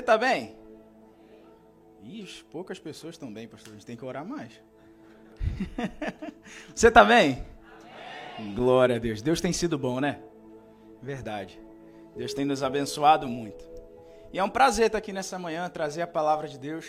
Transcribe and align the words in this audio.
Você 0.00 0.02
está 0.02 0.16
bem? 0.16 0.56
Ixi, 2.02 2.42
poucas 2.44 2.78
pessoas 2.78 3.16
estão 3.16 3.30
bem, 3.30 3.46
pastor. 3.46 3.74
A 3.74 3.76
gente 3.76 3.84
tem 3.84 3.98
que 3.98 4.04
orar 4.04 4.26
mais. 4.26 4.50
Você 6.74 6.88
está 6.88 7.04
bem? 7.04 7.44
Amém. 8.38 8.54
Glória 8.54 8.96
a 8.96 8.98
Deus. 8.98 9.20
Deus 9.20 9.42
tem 9.42 9.52
sido 9.52 9.76
bom, 9.76 10.00
né? 10.00 10.22
Verdade. 11.02 11.60
Deus 12.16 12.32
tem 12.32 12.46
nos 12.46 12.62
abençoado 12.62 13.28
muito. 13.28 13.62
E 14.32 14.38
é 14.38 14.42
um 14.42 14.48
prazer 14.48 14.86
estar 14.86 14.96
aqui 14.96 15.12
nessa 15.12 15.38
manhã, 15.38 15.68
trazer 15.68 16.00
a 16.00 16.06
palavra 16.06 16.48
de 16.48 16.58
Deus, 16.58 16.86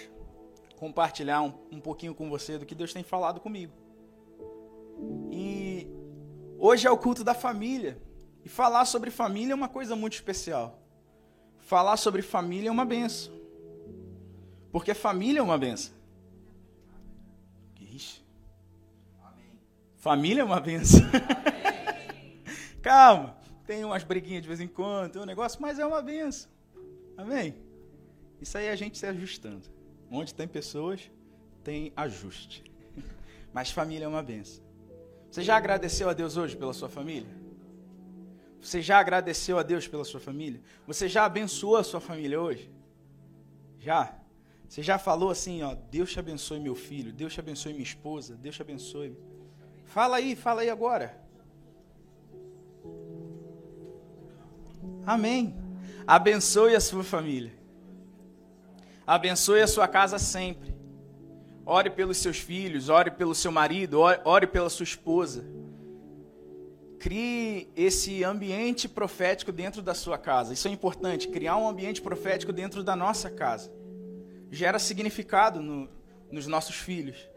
compartilhar 0.78 1.42
um, 1.42 1.54
um 1.70 1.82
pouquinho 1.82 2.16
com 2.16 2.30
você 2.30 2.58
do 2.58 2.66
que 2.66 2.74
Deus 2.74 2.94
tem 2.94 3.04
falado 3.04 3.42
comigo. 3.42 3.74
E 5.30 5.86
hoje 6.58 6.88
é 6.88 6.92
o 6.92 6.98
culto 6.98 7.26
da 7.26 7.34
família. 7.34 8.02
E 8.46 8.48
falar 8.48 8.86
sobre 8.86 9.12
família 9.12 9.52
é 9.52 9.56
uma 9.56 9.68
coisa 9.68 9.98
muito 9.98 10.14
especial. 10.14 10.81
Falar 11.72 11.96
sobre 11.96 12.22
família 12.22 12.68
é 12.68 12.72
uma 12.72 12.84
benção. 12.84 13.32
Porque 14.74 14.94
família 14.94 15.40
é 15.40 15.42
uma 15.42 15.58
benção. 15.58 15.94
Ixi. 17.80 18.22
Família 19.96 20.42
é 20.42 20.44
uma 20.44 20.60
benção. 20.60 21.00
Calma. 22.84 23.38
Tem 23.66 23.86
umas 23.86 24.04
briguinhas 24.04 24.42
de 24.42 24.50
vez 24.50 24.60
em 24.60 24.68
quando, 24.68 25.14
tem 25.14 25.22
um 25.22 25.26
negócio, 25.26 25.62
mas 25.62 25.80
é 25.80 25.86
uma 25.86 26.02
benção. 26.02 26.52
Amém? 27.16 27.56
Isso 28.42 28.58
aí 28.58 28.66
é 28.66 28.72
a 28.72 28.76
gente 28.76 28.98
se 28.98 29.06
ajustando. 29.06 29.66
Onde 30.12 30.34
tem 30.34 30.50
pessoas, 30.50 31.10
tem 31.64 31.94
ajuste. 31.96 32.66
Mas 33.54 33.72
família 33.72 34.04
é 34.04 34.08
uma 34.10 34.22
benção. 34.22 34.62
Você 35.30 35.42
já 35.42 35.56
agradeceu 35.56 36.10
a 36.10 36.14
Deus 36.14 36.36
hoje 36.36 36.58
pela 36.58 36.74
sua 36.74 36.90
família? 36.90 37.30
Você 38.62 38.82
já 38.82 39.00
agradeceu 39.00 39.58
a 39.58 39.64
Deus 39.64 39.88
pela 39.88 40.06
sua 40.06 40.20
família? 40.20 40.62
Você 40.86 41.10
já 41.10 41.26
abençoou 41.26 41.78
a 41.78 41.84
sua 41.84 42.00
família 42.00 42.40
hoje? 42.40 42.72
Já? 43.80 44.16
Você 44.70 44.84
já 44.84 45.00
falou 45.00 45.32
assim, 45.32 45.64
ó, 45.64 45.76
Deus 45.90 46.12
te 46.12 46.20
abençoe 46.20 46.60
meu 46.60 46.76
filho, 46.76 47.12
Deus 47.12 47.34
te 47.34 47.40
abençoe 47.40 47.74
minha 47.74 47.84
esposa, 47.84 48.36
Deus 48.36 48.56
te 48.56 48.62
abençoe. 48.62 49.18
Fala 49.86 50.18
aí, 50.18 50.36
fala 50.36 50.62
aí 50.62 50.70
agora. 50.70 51.20
Amém. 55.06 55.56
Abençoe 56.06 56.76
a 56.76 56.80
sua 56.80 57.04
família. 57.04 57.52
Abençoe 59.06 59.62
a 59.62 59.68
sua 59.68 59.88
casa 59.88 60.20
sempre. 60.20 60.74
Ore 61.66 61.90
pelos 61.90 62.18
seus 62.18 62.38
filhos, 62.38 62.90
ore 62.90 63.12
pelo 63.12 63.34
seu 63.34 63.52
marido, 63.52 64.00
ore, 64.00 64.22
ore 64.24 64.48
pela 64.48 64.70
sua 64.70 64.84
esposa. 64.84 65.44
Crie 67.02 67.68
esse 67.76 68.24
ambiente 68.24 68.88
profético 68.88 69.52
dentro 69.52 69.82
da 69.82 69.96
sua 69.96 70.20
casa. 70.20 70.54
Isso 70.54 70.68
é 70.68 70.72
importante, 70.72 71.30
criar 71.30 71.58
um 71.58 71.68
ambiente 71.68 72.00
profético 72.00 72.54
dentro 72.54 72.84
da 72.84 72.96
nossa 72.96 73.28
casa. 73.28 73.74
Gera 74.52 74.78
significado 74.78 75.60
no, 75.60 75.90
nos 76.32 76.46
nossos 76.46 76.76
filhos. 76.76 77.28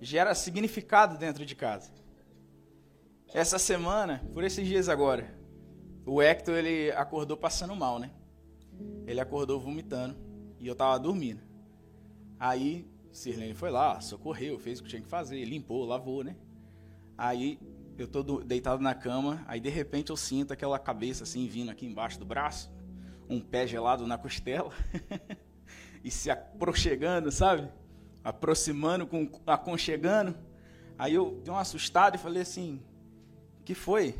Gera 0.00 0.34
significado 0.34 1.16
dentro 1.16 1.46
de 1.46 1.54
casa. 1.54 1.92
Essa 3.32 3.60
semana, 3.60 4.28
por 4.34 4.42
esses 4.42 4.66
dias 4.66 4.88
agora, 4.88 5.32
o 6.04 6.20
Hector, 6.20 6.56
ele 6.56 6.90
acordou 6.90 7.36
passando 7.36 7.76
mal, 7.76 8.00
né? 8.00 8.10
Ele 9.06 9.20
acordou 9.20 9.60
vomitando 9.60 10.16
e 10.58 10.66
eu 10.66 10.74
tava 10.74 10.98
dormindo. 10.98 11.42
Aí, 12.40 12.90
Sirlene 13.12 13.54
foi 13.54 13.70
lá, 13.70 14.00
socorreu, 14.00 14.58
fez 14.58 14.80
o 14.80 14.82
que 14.82 14.88
tinha 14.88 15.00
que 15.00 15.06
fazer, 15.06 15.44
limpou, 15.44 15.84
lavou, 15.84 16.24
né? 16.24 16.34
Aí, 17.16 17.60
eu 17.98 18.06
tô 18.06 18.22
deitado 18.40 18.82
na 18.82 18.94
cama, 18.94 19.44
aí 19.46 19.60
de 19.60 19.68
repente 19.68 20.10
eu 20.10 20.16
sinto 20.16 20.52
aquela 20.52 20.78
cabeça 20.78 21.24
assim 21.24 21.46
vindo 21.46 21.70
aqui 21.70 21.86
embaixo 21.86 22.18
do 22.18 22.24
braço, 22.24 22.70
um 23.28 23.40
pé 23.40 23.66
gelado 23.66 24.06
na 24.06 24.18
costela 24.18 24.72
e 26.02 26.10
se 26.10 26.30
aproximando, 26.30 27.30
sabe? 27.30 27.68
Aproximando, 28.24 29.06
com, 29.06 29.28
aconchegando. 29.46 30.36
Aí 30.98 31.14
eu 31.14 31.40
dei 31.42 31.52
uma 31.52 31.60
assustada 31.60 32.16
e 32.16 32.18
falei 32.18 32.42
assim: 32.42 32.80
que 33.64 33.74
foi? 33.74 34.10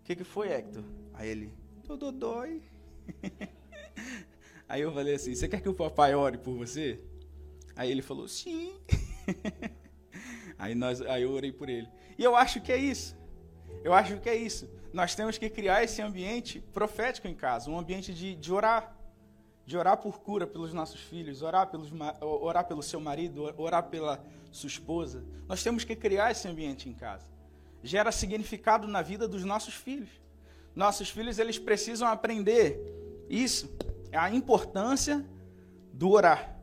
O 0.00 0.04
que, 0.04 0.16
que 0.16 0.24
foi, 0.24 0.52
Hector? 0.52 0.84
Aí 1.14 1.28
ele, 1.28 1.52
tudo 1.84 2.12
dói. 2.12 2.62
Aí 4.68 4.80
eu 4.80 4.92
falei 4.92 5.14
assim, 5.14 5.34
você 5.34 5.46
quer 5.46 5.60
que 5.60 5.68
o 5.68 5.74
papai 5.74 6.14
ore 6.14 6.38
por 6.38 6.56
você? 6.56 7.00
Aí 7.76 7.90
ele 7.90 8.02
falou, 8.02 8.26
sim. 8.26 8.74
aí, 10.58 10.74
nós, 10.74 11.00
aí 11.02 11.22
eu 11.22 11.32
orei 11.32 11.52
por 11.52 11.68
ele. 11.68 11.88
E 12.18 12.24
eu 12.24 12.34
acho 12.36 12.60
que 12.60 12.72
é 12.72 12.76
isso. 12.76 13.16
Eu 13.82 13.92
acho 13.92 14.18
que 14.18 14.28
é 14.28 14.34
isso. 14.36 14.68
Nós 14.92 15.14
temos 15.14 15.36
que 15.38 15.50
criar 15.50 15.82
esse 15.82 16.00
ambiente 16.00 16.60
profético 16.72 17.26
em 17.26 17.34
casa, 17.34 17.70
um 17.70 17.78
ambiente 17.78 18.14
de, 18.14 18.34
de 18.34 18.52
orar. 18.52 18.96
De 19.66 19.76
orar 19.76 19.96
por 19.96 20.20
cura 20.20 20.46
pelos 20.46 20.72
nossos 20.72 21.00
filhos, 21.00 21.40
orar, 21.40 21.68
pelos, 21.68 21.90
orar 22.20 22.66
pelo 22.66 22.82
seu 22.82 23.00
marido, 23.00 23.54
orar 23.56 23.84
pela 23.84 24.22
sua 24.52 24.68
esposa. 24.68 25.24
Nós 25.48 25.62
temos 25.62 25.84
que 25.84 25.96
criar 25.96 26.30
esse 26.30 26.46
ambiente 26.46 26.88
em 26.88 26.92
casa. 26.92 27.26
Gera 27.82 28.12
significado 28.12 28.86
na 28.86 29.02
vida 29.02 29.26
dos 29.26 29.42
nossos 29.42 29.74
filhos. 29.74 30.10
Nossos 30.74 31.08
filhos 31.08 31.38
eles 31.38 31.58
precisam 31.58 32.08
aprender 32.08 32.80
isso, 33.28 33.74
é 34.10 34.18
a 34.18 34.30
importância 34.30 35.24
do 35.92 36.10
orar. 36.10 36.53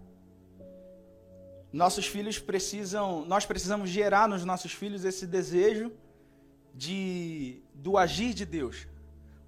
Nossos 1.72 2.06
filhos 2.06 2.38
precisam, 2.38 3.26
nós 3.26 3.46
precisamos 3.46 3.90
gerar 3.90 4.28
nos 4.28 4.44
nossos 4.44 4.74
filhos 4.74 5.06
esse 5.06 5.26
desejo 5.26 5.92
de 6.74 7.62
do 7.74 7.98
agir 7.98 8.34
de 8.34 8.46
Deus, 8.46 8.88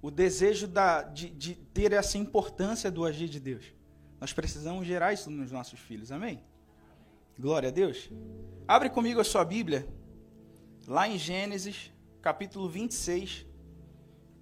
o 0.00 0.10
desejo 0.10 0.66
da, 0.66 1.02
de, 1.02 1.28
de 1.30 1.54
ter 1.54 1.92
essa 1.92 2.16
importância 2.16 2.90
do 2.90 3.04
agir 3.04 3.28
de 3.28 3.38
Deus. 3.38 3.64
Nós 4.20 4.32
precisamos 4.32 4.86
gerar 4.86 5.12
isso 5.12 5.30
nos 5.30 5.52
nossos 5.52 5.78
filhos, 5.78 6.10
amém? 6.10 6.42
Glória 7.38 7.68
a 7.68 7.72
Deus. 7.72 8.10
Abre 8.66 8.88
comigo 8.88 9.20
a 9.20 9.24
sua 9.24 9.44
Bíblia, 9.44 9.86
lá 10.86 11.06
em 11.06 11.18
Gênesis, 11.18 11.92
capítulo 12.22 12.68
26, 12.68 13.44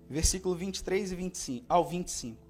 versículo 0.09 0.54
23 0.54 1.10
e 1.10 1.16
25, 1.16 1.66
ao 1.69 1.84
25. 1.84 2.41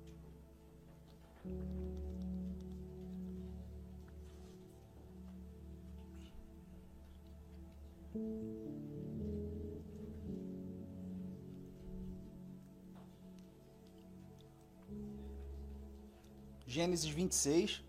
Gênesis 16.66 17.10
26, 17.10 17.84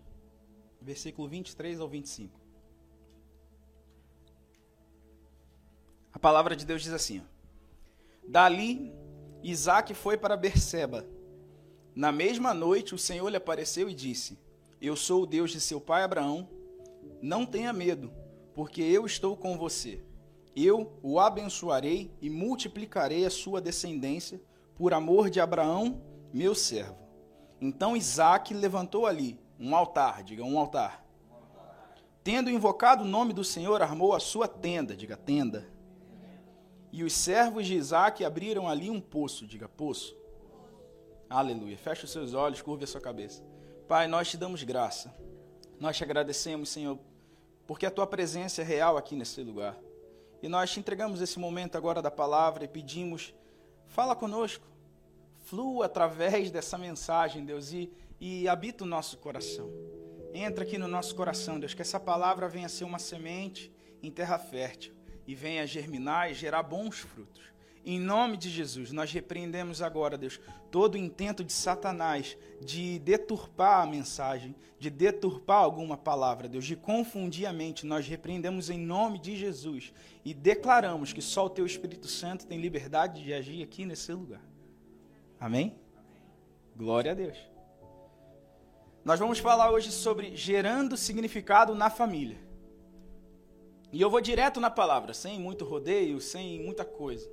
versículo 0.78 1.26
23 1.26 1.80
ao 1.80 1.88
25. 1.88 2.38
A 6.12 6.18
palavra 6.18 6.54
de 6.54 6.66
Deus 6.66 6.82
diz 6.82 6.92
assim: 6.92 7.22
Dali 8.28 8.92
Isaac 9.42 9.94
foi 9.94 10.18
para 10.18 10.36
Berseba. 10.36 11.06
Na 11.94 12.12
mesma 12.12 12.52
noite, 12.52 12.94
o 12.94 12.98
Senhor 12.98 13.28
lhe 13.30 13.36
apareceu 13.36 13.88
e 13.88 13.94
disse: 13.94 14.38
Eu 14.80 14.96
sou 14.96 15.22
o 15.22 15.26
Deus 15.26 15.50
de 15.50 15.62
seu 15.62 15.80
pai 15.80 16.02
Abraão. 16.02 16.46
Não 17.22 17.46
tenha 17.46 17.72
medo, 17.72 18.12
porque 18.54 18.82
eu 18.82 19.06
estou 19.06 19.34
com 19.34 19.56
você. 19.56 20.02
Eu 20.54 20.98
o 21.02 21.18
abençoarei 21.18 22.12
e 22.20 22.30
multiplicarei 22.30 23.24
a 23.24 23.30
sua 23.30 23.60
descendência 23.60 24.40
por 24.76 24.92
amor 24.94 25.30
de 25.30 25.40
Abraão, 25.40 26.02
meu 26.32 26.54
servo. 26.54 26.96
Então 27.60 27.96
Isaac 27.96 28.52
levantou 28.52 29.06
ali 29.06 29.40
um 29.58 29.74
altar, 29.74 30.22
diga 30.22 30.44
um 30.44 30.58
altar. 30.58 31.04
Tendo 32.22 32.50
invocado 32.50 33.04
o 33.04 33.06
nome 33.06 33.32
do 33.32 33.44
Senhor, 33.44 33.82
armou 33.82 34.14
a 34.14 34.20
sua 34.20 34.48
tenda, 34.48 34.96
diga 34.96 35.16
tenda 35.16 35.74
e 36.96 37.02
os 37.02 37.12
servos 37.12 37.66
de 37.66 37.74
Isaac 37.74 38.24
abriram 38.24 38.68
ali 38.68 38.88
um 38.88 39.00
poço, 39.00 39.48
diga 39.48 39.68
poço. 39.68 40.16
Aleluia. 41.28 41.76
Feche 41.76 42.04
os 42.04 42.12
seus 42.12 42.34
olhos, 42.34 42.62
curve 42.62 42.84
a 42.84 42.86
sua 42.86 43.00
cabeça. 43.00 43.42
Pai, 43.88 44.06
nós 44.06 44.30
te 44.30 44.36
damos 44.36 44.62
graça. 44.62 45.12
Nós 45.80 45.96
te 45.96 46.04
agradecemos, 46.04 46.68
Senhor, 46.68 46.96
porque 47.66 47.84
a 47.84 47.90
tua 47.90 48.06
presença 48.06 48.62
é 48.62 48.64
real 48.64 48.96
aqui 48.96 49.16
nesse 49.16 49.42
lugar. 49.42 49.76
E 50.44 50.48
nós 50.48 50.70
te 50.70 50.78
entregamos 50.78 51.22
esse 51.22 51.38
momento 51.38 51.74
agora 51.74 52.02
da 52.02 52.10
palavra 52.10 52.64
e 52.64 52.68
pedimos, 52.68 53.32
fala 53.86 54.14
conosco, 54.14 54.66
flua 55.38 55.86
através 55.86 56.50
dessa 56.50 56.76
mensagem, 56.76 57.46
Deus, 57.46 57.72
e, 57.72 57.90
e 58.20 58.46
habita 58.46 58.84
o 58.84 58.86
nosso 58.86 59.16
coração. 59.16 59.70
Entra 60.34 60.62
aqui 60.62 60.76
no 60.76 60.86
nosso 60.86 61.14
coração, 61.14 61.58
Deus, 61.58 61.72
que 61.72 61.80
essa 61.80 61.98
palavra 61.98 62.46
venha 62.46 62.68
ser 62.68 62.84
uma 62.84 62.98
semente 62.98 63.72
em 64.02 64.10
terra 64.10 64.38
fértil 64.38 64.92
e 65.26 65.34
venha 65.34 65.66
germinar 65.66 66.30
e 66.30 66.34
gerar 66.34 66.62
bons 66.62 66.98
frutos. 66.98 67.53
Em 67.86 68.00
nome 68.00 68.38
de 68.38 68.48
Jesus, 68.48 68.92
nós 68.92 69.12
repreendemos 69.12 69.82
agora, 69.82 70.16
Deus, 70.16 70.40
todo 70.70 70.94
o 70.94 70.98
intento 70.98 71.44
de 71.44 71.52
Satanás 71.52 72.34
de 72.58 72.98
deturpar 72.98 73.82
a 73.82 73.86
mensagem, 73.86 74.56
de 74.78 74.88
deturpar 74.88 75.58
alguma 75.58 75.94
palavra, 75.94 76.48
Deus, 76.48 76.64
de 76.64 76.76
confundir 76.76 77.44
a 77.44 77.52
mente. 77.52 77.84
Nós 77.84 78.08
repreendemos 78.08 78.70
em 78.70 78.78
nome 78.78 79.18
de 79.18 79.36
Jesus 79.36 79.92
e 80.24 80.32
declaramos 80.32 81.12
que 81.12 81.20
só 81.20 81.44
o 81.44 81.50
Teu 81.50 81.66
Espírito 81.66 82.08
Santo 82.08 82.46
tem 82.46 82.58
liberdade 82.58 83.22
de 83.22 83.34
agir 83.34 83.62
aqui 83.62 83.84
nesse 83.84 84.10
lugar. 84.14 84.40
Amém? 85.38 85.76
Glória 86.74 87.10
a 87.10 87.14
Deus. 87.14 87.36
Nós 89.04 89.20
vamos 89.20 89.38
falar 89.38 89.70
hoje 89.70 89.92
sobre 89.92 90.34
gerando 90.34 90.96
significado 90.96 91.74
na 91.74 91.90
família. 91.90 92.38
E 93.92 94.00
eu 94.00 94.08
vou 94.08 94.22
direto 94.22 94.58
na 94.58 94.70
palavra, 94.70 95.12
sem 95.12 95.38
muito 95.38 95.66
rodeio, 95.66 96.18
sem 96.18 96.64
muita 96.64 96.82
coisa. 96.82 97.30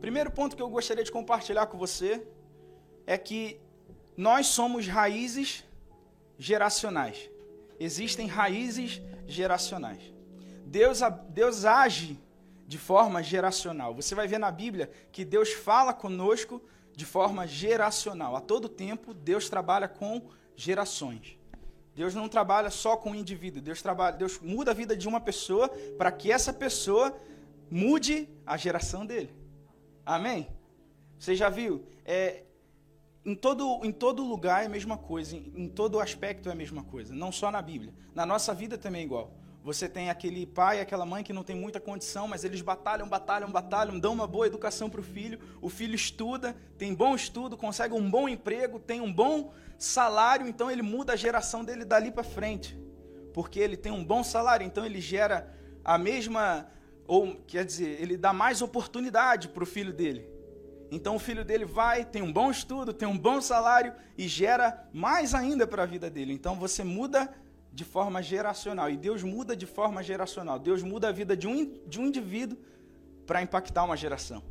Primeiro 0.00 0.30
ponto 0.30 0.54
que 0.54 0.62
eu 0.62 0.68
gostaria 0.68 1.02
de 1.02 1.10
compartilhar 1.10 1.66
com 1.66 1.76
você 1.76 2.26
é 3.06 3.18
que 3.18 3.60
nós 4.16 4.46
somos 4.46 4.86
raízes 4.86 5.64
geracionais. 6.38 7.30
Existem 7.80 8.26
raízes 8.26 9.02
geracionais. 9.26 10.12
Deus, 10.64 11.00
Deus 11.30 11.64
age 11.64 12.18
de 12.66 12.78
forma 12.78 13.22
geracional. 13.22 13.94
Você 13.94 14.14
vai 14.14 14.28
ver 14.28 14.38
na 14.38 14.50
Bíblia 14.50 14.90
que 15.10 15.24
Deus 15.24 15.52
fala 15.52 15.92
conosco 15.92 16.62
de 16.94 17.04
forma 17.04 17.46
geracional. 17.46 18.36
A 18.36 18.40
todo 18.40 18.68
tempo, 18.68 19.14
Deus 19.14 19.48
trabalha 19.48 19.88
com 19.88 20.28
gerações. 20.54 21.38
Deus 21.94 22.14
não 22.14 22.28
trabalha 22.28 22.70
só 22.70 22.96
com 22.96 23.10
o 23.10 23.14
indivíduo, 23.14 23.60
Deus 23.60 23.82
trabalha, 23.82 24.16
Deus 24.16 24.38
muda 24.40 24.70
a 24.70 24.74
vida 24.74 24.96
de 24.96 25.08
uma 25.08 25.20
pessoa 25.20 25.68
para 25.96 26.12
que 26.12 26.30
essa 26.30 26.52
pessoa 26.52 27.16
mude 27.68 28.28
a 28.46 28.56
geração 28.56 29.04
dele. 29.04 29.34
Amém? 30.08 30.48
Você 31.18 31.36
já 31.36 31.50
viu? 31.50 31.84
É, 32.02 32.44
em, 33.26 33.34
todo, 33.34 33.84
em 33.84 33.92
todo 33.92 34.24
lugar 34.24 34.62
é 34.62 34.66
a 34.66 34.68
mesma 34.70 34.96
coisa, 34.96 35.36
em, 35.36 35.52
em 35.54 35.68
todo 35.68 36.00
aspecto 36.00 36.48
é 36.48 36.52
a 36.52 36.54
mesma 36.54 36.82
coisa, 36.82 37.14
não 37.14 37.30
só 37.30 37.50
na 37.50 37.60
Bíblia. 37.60 37.92
Na 38.14 38.24
nossa 38.24 38.54
vida 38.54 38.78
também 38.78 39.02
é 39.02 39.04
igual. 39.04 39.34
Você 39.62 39.86
tem 39.86 40.08
aquele 40.08 40.46
pai, 40.46 40.80
aquela 40.80 41.04
mãe 41.04 41.22
que 41.22 41.30
não 41.34 41.44
tem 41.44 41.54
muita 41.54 41.78
condição, 41.78 42.26
mas 42.26 42.42
eles 42.42 42.62
batalham, 42.62 43.06
batalham, 43.06 43.50
batalham, 43.50 43.98
dão 43.98 44.14
uma 44.14 44.26
boa 44.26 44.46
educação 44.46 44.88
para 44.88 45.00
o 45.00 45.04
filho. 45.04 45.38
O 45.60 45.68
filho 45.68 45.94
estuda, 45.94 46.56
tem 46.78 46.94
bom 46.94 47.14
estudo, 47.14 47.54
consegue 47.54 47.92
um 47.92 48.10
bom 48.10 48.26
emprego, 48.26 48.80
tem 48.80 49.02
um 49.02 49.12
bom 49.12 49.52
salário, 49.78 50.48
então 50.48 50.70
ele 50.70 50.80
muda 50.80 51.12
a 51.12 51.16
geração 51.16 51.62
dele 51.62 51.84
dali 51.84 52.10
para 52.10 52.24
frente. 52.24 52.80
Porque 53.34 53.60
ele 53.60 53.76
tem 53.76 53.92
um 53.92 54.02
bom 54.02 54.24
salário, 54.24 54.64
então 54.64 54.86
ele 54.86 55.02
gera 55.02 55.54
a 55.84 55.98
mesma, 55.98 56.66
ou 57.08 57.34
quer 57.46 57.64
dizer, 57.64 58.00
ele 58.00 58.18
dá 58.18 58.34
mais 58.34 58.60
oportunidade 58.60 59.48
para 59.48 59.62
o 59.62 59.66
filho 59.66 59.94
dele. 59.94 60.28
Então 60.90 61.16
o 61.16 61.18
filho 61.18 61.42
dele 61.42 61.64
vai, 61.64 62.04
tem 62.04 62.22
um 62.22 62.32
bom 62.32 62.50
estudo, 62.50 62.92
tem 62.92 63.08
um 63.08 63.16
bom 63.16 63.40
salário 63.40 63.94
e 64.16 64.28
gera 64.28 64.88
mais 64.92 65.34
ainda 65.34 65.66
para 65.66 65.82
a 65.82 65.86
vida 65.86 66.10
dele. 66.10 66.34
Então 66.34 66.54
você 66.54 66.84
muda 66.84 67.34
de 67.72 67.82
forma 67.82 68.22
geracional. 68.22 68.90
E 68.90 68.96
Deus 68.96 69.22
muda 69.22 69.56
de 69.56 69.64
forma 69.64 70.02
geracional. 70.02 70.58
Deus 70.58 70.82
muda 70.82 71.08
a 71.08 71.12
vida 71.12 71.34
de 71.36 71.48
um, 71.48 71.80
de 71.86 71.98
um 71.98 72.06
indivíduo 72.06 72.58
para 73.26 73.42
impactar 73.42 73.84
uma 73.84 73.96
geração. 73.96 74.42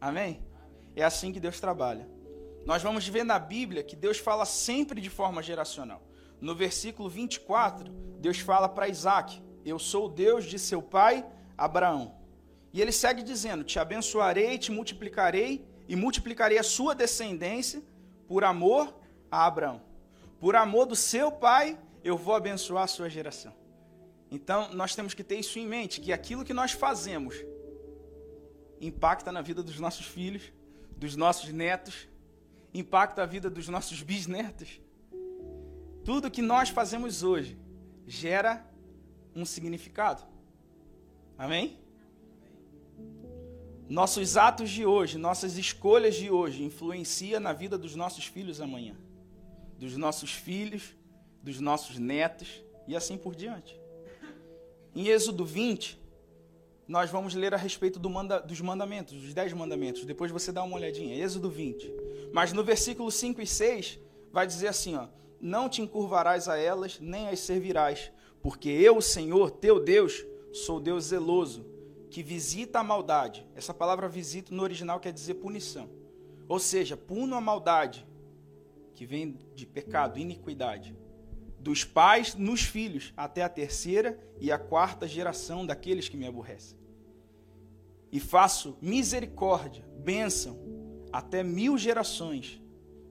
Amém? 0.00 0.42
É 0.96 1.04
assim 1.04 1.32
que 1.32 1.40
Deus 1.40 1.60
trabalha. 1.60 2.08
Nós 2.66 2.82
vamos 2.82 3.06
ver 3.06 3.24
na 3.24 3.38
Bíblia 3.38 3.84
que 3.84 3.94
Deus 3.94 4.18
fala 4.18 4.44
sempre 4.44 5.00
de 5.00 5.08
forma 5.08 5.42
geracional. 5.42 6.02
No 6.40 6.54
versículo 6.54 7.08
24, 7.08 7.90
Deus 8.20 8.38
fala 8.38 8.68
para 8.68 8.88
Isaac: 8.88 9.40
Eu 9.64 9.78
sou 9.78 10.06
o 10.06 10.08
Deus 10.08 10.44
de 10.44 10.58
seu 10.58 10.82
pai 10.82 11.24
Abraão. 11.58 12.14
E 12.72 12.80
ele 12.80 12.92
segue 12.92 13.22
dizendo: 13.22 13.64
Te 13.64 13.78
abençoarei, 13.78 14.56
te 14.56 14.70
multiplicarei 14.70 15.66
e 15.88 15.96
multiplicarei 15.96 16.58
a 16.58 16.62
sua 16.62 16.94
descendência 16.94 17.82
por 18.28 18.44
amor 18.44 18.94
a 19.30 19.44
Abraão. 19.44 19.82
Por 20.38 20.54
amor 20.54 20.86
do 20.86 20.94
seu 20.94 21.32
pai 21.32 21.76
eu 22.04 22.16
vou 22.16 22.34
abençoar 22.34 22.84
a 22.84 22.86
sua 22.86 23.10
geração. 23.10 23.52
Então, 24.30 24.72
nós 24.74 24.94
temos 24.94 25.14
que 25.14 25.24
ter 25.24 25.38
isso 25.38 25.58
em 25.58 25.66
mente, 25.66 26.00
que 26.00 26.12
aquilo 26.12 26.44
que 26.44 26.52
nós 26.52 26.72
fazemos 26.72 27.34
impacta 28.80 29.32
na 29.32 29.40
vida 29.40 29.62
dos 29.62 29.80
nossos 29.80 30.06
filhos, 30.06 30.52
dos 30.96 31.16
nossos 31.16 31.50
netos, 31.50 32.08
impacta 32.72 33.22
a 33.22 33.26
vida 33.26 33.48
dos 33.48 33.68
nossos 33.68 34.02
bisnetos. 34.02 34.80
Tudo 36.04 36.30
que 36.30 36.42
nós 36.42 36.68
fazemos 36.68 37.22
hoje 37.22 37.58
gera 38.06 38.64
um 39.34 39.44
significado. 39.44 40.22
Amém? 41.38 41.78
Nossos 43.88 44.36
atos 44.36 44.68
de 44.68 44.84
hoje, 44.84 45.16
nossas 45.16 45.56
escolhas 45.56 46.16
de 46.16 46.28
hoje 46.28 46.64
influenciam 46.64 47.38
na 47.38 47.52
vida 47.52 47.78
dos 47.78 47.94
nossos 47.94 48.26
filhos 48.26 48.60
amanhã, 48.60 48.96
dos 49.78 49.96
nossos 49.96 50.32
filhos, 50.32 50.96
dos 51.40 51.60
nossos 51.60 51.96
netos 51.96 52.62
e 52.88 52.96
assim 52.96 53.16
por 53.16 53.36
diante. 53.36 53.80
Em 54.94 55.06
Êxodo 55.06 55.44
20, 55.44 55.96
nós 56.88 57.08
vamos 57.08 57.34
ler 57.34 57.54
a 57.54 57.56
respeito 57.56 58.00
do 58.00 58.10
manda, 58.10 58.40
dos 58.40 58.60
mandamentos, 58.60 59.14
dos 59.14 59.32
dez 59.32 59.52
mandamentos. 59.52 60.04
Depois 60.04 60.32
você 60.32 60.50
dá 60.50 60.64
uma 60.64 60.74
olhadinha. 60.74 61.14
Êxodo 61.14 61.48
20. 61.48 61.88
Mas 62.32 62.52
no 62.52 62.64
versículo 62.64 63.12
5 63.12 63.40
e 63.40 63.46
6, 63.46 64.00
vai 64.32 64.44
dizer 64.44 64.68
assim: 64.68 64.96
ó, 64.96 65.06
Não 65.40 65.68
te 65.68 65.82
encurvarás 65.82 66.48
a 66.48 66.58
elas, 66.58 66.98
nem 66.98 67.28
as 67.28 67.38
servirás, 67.38 68.10
porque 68.42 68.68
eu, 68.68 68.96
o 68.96 69.02
Senhor, 69.02 69.52
teu 69.52 69.78
Deus, 69.78 70.24
sou 70.52 70.80
Deus 70.80 71.04
zeloso, 71.04 71.66
que 72.10 72.22
visita 72.22 72.80
a 72.80 72.84
maldade. 72.84 73.46
Essa 73.54 73.74
palavra 73.74 74.08
visita 74.08 74.54
no 74.54 74.62
original 74.62 75.00
quer 75.00 75.12
dizer 75.12 75.34
punição. 75.34 75.88
Ou 76.48 76.58
seja, 76.58 76.96
puno 76.96 77.34
a 77.34 77.40
maldade, 77.40 78.06
que 78.94 79.04
vem 79.04 79.38
de 79.54 79.66
pecado, 79.66 80.18
iniquidade 80.18 80.96
dos 81.60 81.84
pais 81.84 82.34
nos 82.34 82.62
filhos, 82.62 83.12
até 83.16 83.42
a 83.42 83.48
terceira 83.48 84.18
e 84.40 84.50
a 84.50 84.58
quarta 84.58 85.06
geração 85.06 85.66
daqueles 85.66 86.08
que 86.08 86.16
me 86.16 86.26
aborrecem. 86.26 86.78
E 88.10 88.20
faço 88.20 88.78
misericórdia, 88.80 89.84
bênção, 89.98 90.58
até 91.12 91.42
mil 91.42 91.76
gerações 91.76 92.62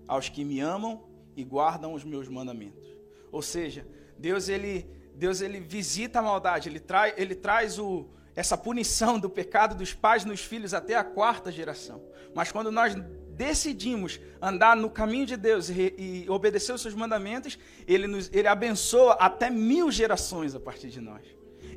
aos 0.08 0.30
que 0.30 0.44
me 0.44 0.60
amam 0.60 1.08
e 1.36 1.44
guardam 1.44 1.94
os 1.94 2.04
meus 2.04 2.28
mandamentos. 2.28 2.88
Ou 3.32 3.42
seja, 3.42 3.86
Deus 4.18 4.50
ele, 4.50 4.90
Deus 5.18 5.42
ele 5.42 5.60
visita 5.60 6.20
a 6.20 6.22
maldade, 6.22 6.70
ele, 6.70 6.80
trai, 6.80 7.12
ele 7.18 7.34
traz 7.34 7.80
o, 7.80 8.08
essa 8.36 8.56
punição 8.56 9.18
do 9.18 9.28
pecado 9.28 9.74
dos 9.74 9.92
pais 9.92 10.24
nos 10.24 10.42
filhos 10.42 10.76
até 10.76 10.94
a 10.94 11.04
quarta 11.04 11.52
geração. 11.52 12.04
Mas 12.36 12.52
quando 12.52 12.72
nós 12.72 12.94
decidimos 13.32 14.20
andar 14.40 14.76
no 14.76 14.92
caminho 14.92 15.26
de 15.26 15.36
Deus 15.36 15.70
e, 15.70 15.94
e 15.98 16.30
obedecer 16.30 16.72
os 16.72 16.82
seus 16.82 16.94
mandamentos, 16.94 17.58
ele, 17.88 18.06
nos, 18.06 18.30
ele 18.32 18.48
abençoa 18.48 19.14
até 19.14 19.50
mil 19.50 19.90
gerações 19.90 20.54
a 20.54 20.60
partir 20.60 20.90
de 20.90 21.02
nós. 21.02 21.26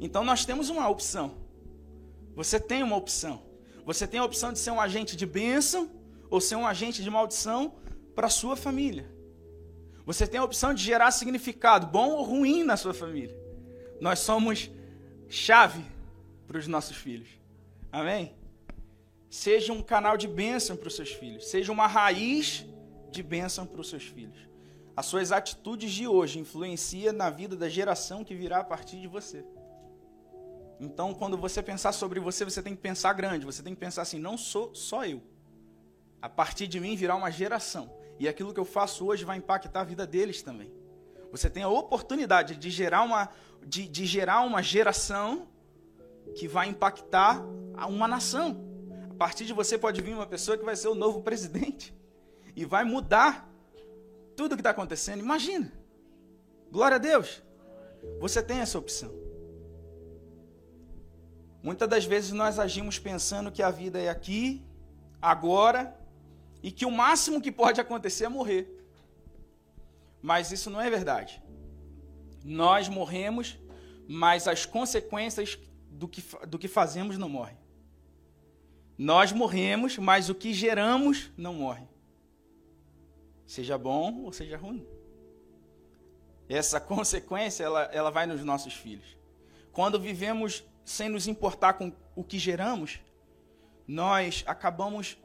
Então 0.03 0.23
nós 0.23 0.45
temos 0.45 0.69
uma 0.69 0.87
opção. 0.87 1.39
Você 2.37 2.61
tem 2.61 2.83
uma 2.83 2.97
opção. 2.97 3.43
Você 3.87 4.07
tem 4.07 4.21
a 4.21 4.25
opção 4.25 4.53
de 4.53 4.59
ser 4.59 4.71
um 4.71 4.81
agente 4.81 5.17
de 5.17 5.25
bênção 5.25 5.91
ou 6.29 6.43
ser 6.43 6.57
um 6.57 6.67
agente 6.67 7.03
de 7.03 7.09
maldição 7.09 7.75
para 8.15 8.29
sua 8.29 8.55
família. 8.55 9.11
Você 10.07 10.27
tem 10.27 10.41
a 10.41 10.45
opção 10.45 10.75
de 10.75 10.83
gerar 10.83 11.11
significado, 11.11 11.87
bom 11.87 12.11
ou 12.11 12.23
ruim, 12.23 12.65
na 12.65 12.77
sua 12.77 12.95
família. 12.95 13.37
Nós 14.01 14.21
somos 14.21 14.71
chave 15.29 15.85
para 16.47 16.59
os 16.59 16.67
nossos 16.67 16.97
filhos. 16.97 17.29
Amém? 17.93 18.35
Seja 19.29 19.73
um 19.73 19.83
canal 19.83 20.17
de 20.17 20.27
bênção 20.27 20.77
para 20.77 20.89
os 20.89 20.97
seus 20.97 21.11
filhos. 21.11 21.47
Seja 21.49 21.71
uma 21.71 21.87
raiz 21.87 22.67
de 23.11 23.23
bênção 23.23 23.67
para 23.67 23.81
os 23.81 23.89
seus 23.89 24.05
filhos. 24.05 24.49
As 24.97 25.07
suas 25.07 25.31
atitudes 25.33 25.93
de 25.93 26.07
hoje 26.07 26.39
influenciam 26.39 27.13
na 27.13 27.31
vida 27.31 27.57
da 27.57 27.69
geração 27.69 28.25
que 28.25 28.35
virá 28.35 28.59
a 28.59 28.65
partir 28.65 29.01
de 29.01 29.07
você. 29.07 29.45
Então, 30.81 31.15
quando 31.15 31.37
você 31.37 31.63
pensar 31.63 31.93
sobre 31.93 32.19
você, 32.19 32.45
você 32.45 32.63
tem 32.63 32.75
que 32.75 32.81
pensar 32.81 33.13
grande. 33.13 33.47
Você 33.47 33.63
tem 33.63 33.75
que 33.75 33.81
pensar 33.81 34.03
assim: 34.03 34.19
não 34.19 34.37
sou 34.37 34.75
só 34.75 35.05
eu. 35.05 35.23
A 36.21 36.29
partir 36.29 36.67
de 36.67 36.81
mim 36.81 36.97
virá 36.97 37.15
uma 37.15 37.31
geração. 37.31 38.00
E 38.21 38.29
aquilo 38.29 38.55
que 38.55 38.61
eu 38.61 38.65
faço 38.65 39.05
hoje 39.05 39.25
vai 39.25 39.39
impactar 39.39 39.81
a 39.81 39.85
vida 39.85 40.07
deles 40.07 40.43
também. 40.43 40.73
Você 41.33 41.51
tem 41.51 41.65
a 41.65 41.69
oportunidade 41.69 42.55
de 42.55 42.71
gerar 42.71 43.03
uma, 43.03 43.29
de, 43.67 43.89
de 43.89 44.07
gerar 44.07 44.43
uma 44.43 44.63
geração 44.63 45.49
que 46.37 46.47
vai 46.47 46.69
impactar 46.69 47.43
uma 47.89 48.07
nação 48.07 48.71
partir 49.21 49.45
de 49.45 49.53
você 49.53 49.77
pode 49.77 50.01
vir 50.01 50.15
uma 50.15 50.27
pessoa 50.27 50.57
que 50.57 50.65
vai 50.65 50.75
ser 50.75 50.89
o 50.89 50.95
novo 50.95 51.21
presidente 51.21 51.95
e 52.57 52.65
vai 52.65 52.85
mudar 52.85 53.47
tudo 54.35 54.57
que 54.57 54.61
está 54.61 54.71
acontecendo. 54.71 55.21
Imagina. 55.21 55.71
Glória 56.73 56.95
a 56.95 56.99
Deus. 56.99 57.43
Você 58.19 58.43
tem 58.43 58.61
essa 58.61 58.79
opção. 58.79 59.13
Muitas 61.63 61.87
das 61.87 62.07
vezes 62.07 62.33
nós 62.33 62.59
agimos 62.59 62.99
pensando 62.99 63.53
que 63.53 63.63
a 63.63 63.71
vida 63.71 64.01
é 64.01 64.09
aqui, 64.09 64.65
agora, 65.21 65.95
e 66.63 66.71
que 66.71 66.85
o 66.85 66.91
máximo 66.91 67.41
que 67.41 67.51
pode 67.53 67.81
acontecer 67.81 68.25
é 68.25 68.29
morrer. 68.29 68.69
Mas 70.21 70.53
isso 70.53 70.71
não 70.71 70.81
é 70.81 70.91
verdade. 70.91 71.43
Nós 72.45 72.89
morremos, 72.89 73.59
mas 74.07 74.47
as 74.47 74.67
consequências 74.67 75.59
do 75.91 76.07
que, 76.07 76.23
do 76.47 76.59
que 76.59 76.69
fazemos 76.69 77.17
não 77.17 77.29
morrem. 77.29 77.59
Nós 78.97 79.33
morremos, 79.33 79.97
mas 79.97 80.29
o 80.29 80.35
que 80.35 80.53
geramos 80.53 81.31
não 81.37 81.55
morre. 81.55 81.89
Seja 83.47 83.79
bom 83.79 84.25
ou 84.25 84.33
seja 84.33 84.57
ruim. 84.57 84.87
Essa 86.49 86.79
consequência 86.81 87.65
ela, 87.65 87.85
ela 87.85 88.11
vai 88.11 88.27
nos 88.27 88.45
nossos 88.45 88.75
filhos. 88.75 89.17
Quando 89.73 89.99
vivemos 89.99 90.65
sem 90.85 91.09
nos 91.09 91.27
importar 91.27 91.75
com 91.75 91.93
o 92.15 92.23
que 92.23 92.39
geramos, 92.39 93.01
nós 93.87 94.45
acabamos 94.47 95.17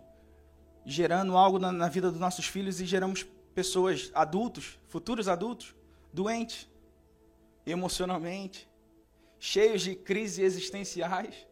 gerando 0.85 1.35
algo 1.35 1.57
na, 1.57 1.71
na 1.71 1.89
vida 1.89 2.11
dos 2.11 2.19
nossos 2.19 2.45
filhos 2.45 2.79
e 2.79 2.85
geramos 2.85 3.25
pessoas, 3.55 4.11
adultos, 4.13 4.77
futuros 4.87 5.27
adultos, 5.27 5.73
doentes, 6.13 6.69
emocionalmente, 7.65 8.69
cheios 9.39 9.81
de 9.81 9.95
crises 9.95 10.39
existenciais, 10.39 11.47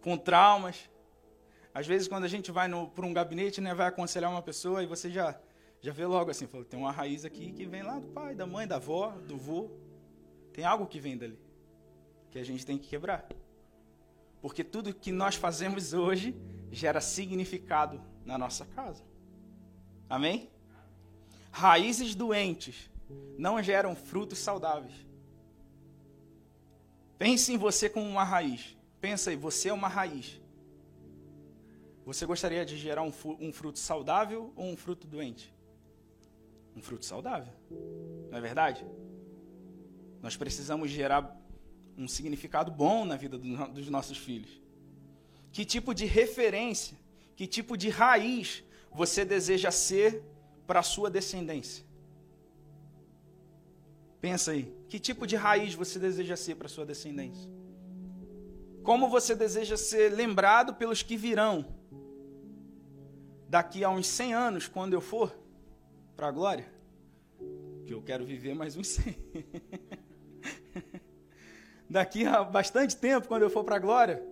com 0.00 0.16
traumas. 0.16 0.88
Às 1.74 1.86
vezes, 1.86 2.08
quando 2.08 2.24
a 2.24 2.28
gente 2.28 2.50
vai 2.50 2.68
para 2.86 3.04
um 3.04 3.12
gabinete, 3.12 3.60
né, 3.60 3.74
vai 3.74 3.88
aconselhar 3.88 4.30
uma 4.30 4.42
pessoa 4.42 4.82
e 4.82 4.86
você 4.86 5.10
já, 5.10 5.38
já 5.80 5.92
vê 5.92 6.06
logo 6.06 6.30
assim, 6.30 6.46
fala, 6.46 6.64
tem 6.64 6.78
uma 6.78 6.92
raiz 6.92 7.24
aqui 7.24 7.52
que 7.52 7.66
vem 7.66 7.82
lá 7.82 7.98
do 7.98 8.08
pai, 8.08 8.34
da 8.34 8.46
mãe, 8.46 8.66
da 8.66 8.76
avó, 8.76 9.10
do 9.10 9.36
vô. 9.36 9.70
Tem 10.52 10.64
algo 10.64 10.86
que 10.86 11.00
vem 11.00 11.18
dali, 11.18 11.38
que 12.30 12.38
a 12.38 12.44
gente 12.44 12.64
tem 12.64 12.78
que 12.78 12.88
quebrar. 12.88 13.28
Porque 14.40 14.62
tudo 14.62 14.94
que 14.94 15.10
nós 15.10 15.34
fazemos 15.34 15.92
hoje 15.92 16.34
gera 16.70 17.00
significado 17.00 18.00
na 18.24 18.38
nossa 18.38 18.64
casa. 18.66 19.02
Amém? 20.08 20.50
Raízes 21.50 22.14
doentes 22.14 22.90
não 23.38 23.62
geram 23.62 23.94
frutos 23.94 24.38
saudáveis. 24.38 24.94
Pense 27.18 27.52
em 27.52 27.56
você 27.56 27.88
como 27.88 28.06
uma 28.06 28.24
raiz. 28.24 28.76
Pensa 29.00 29.30
aí, 29.30 29.36
você 29.36 29.68
é 29.68 29.72
uma 29.72 29.88
raiz. 29.88 30.40
Você 32.04 32.26
gostaria 32.26 32.64
de 32.66 32.76
gerar 32.76 33.02
um, 33.02 33.12
fruto 33.12 33.78
saudável 33.78 34.52
ou 34.56 34.66
um 34.66 34.76
fruto 34.76 35.06
doente? 35.06 35.54
Um 36.76 36.82
fruto 36.82 37.04
saudável. 37.04 37.52
Não 38.30 38.36
é 38.36 38.40
verdade? 38.40 38.84
Nós 40.20 40.36
precisamos 40.36 40.90
gerar 40.90 41.40
um 41.96 42.08
significado 42.08 42.70
bom 42.70 43.04
na 43.04 43.16
vida 43.16 43.38
do, 43.38 43.68
dos 43.68 43.88
nossos 43.88 44.18
filhos. 44.18 44.60
Que 45.52 45.64
tipo 45.64 45.94
de 45.94 46.04
referência, 46.04 46.98
que 47.36 47.46
tipo 47.46 47.76
de 47.76 47.88
raiz 47.88 48.62
você 48.92 49.24
deseja 49.24 49.70
ser 49.70 50.22
para 50.66 50.80
a 50.80 50.82
sua 50.82 51.10
descendência? 51.10 51.84
Pensa 54.20 54.52
aí, 54.52 54.74
que 54.88 54.98
tipo 54.98 55.26
de 55.26 55.36
raiz 55.36 55.74
você 55.74 55.98
deseja 55.98 56.36
ser 56.36 56.54
para 56.54 56.66
a 56.66 56.70
sua 56.70 56.86
descendência? 56.86 57.50
Como 58.82 59.08
você 59.08 59.34
deseja 59.34 59.76
ser 59.76 60.10
lembrado 60.10 60.74
pelos 60.74 61.02
que 61.02 61.16
virão 61.16 61.66
daqui 63.48 63.84
a 63.84 63.90
uns 63.90 64.06
100 64.06 64.34
anos, 64.34 64.68
quando 64.68 64.94
eu 64.94 65.00
for 65.00 65.34
para 66.16 66.28
a 66.28 66.30
glória? 66.30 66.66
Que 67.84 67.92
eu 67.94 68.02
quero 68.02 68.24
viver 68.24 68.54
mais 68.54 68.76
uns 68.76 68.88
100. 68.88 69.16
daqui 71.88 72.26
a 72.26 72.42
bastante 72.42 72.96
tempo, 72.96 73.28
quando 73.28 73.42
eu 73.42 73.50
for 73.50 73.64
para 73.64 73.76
a 73.76 73.78
glória, 73.78 74.22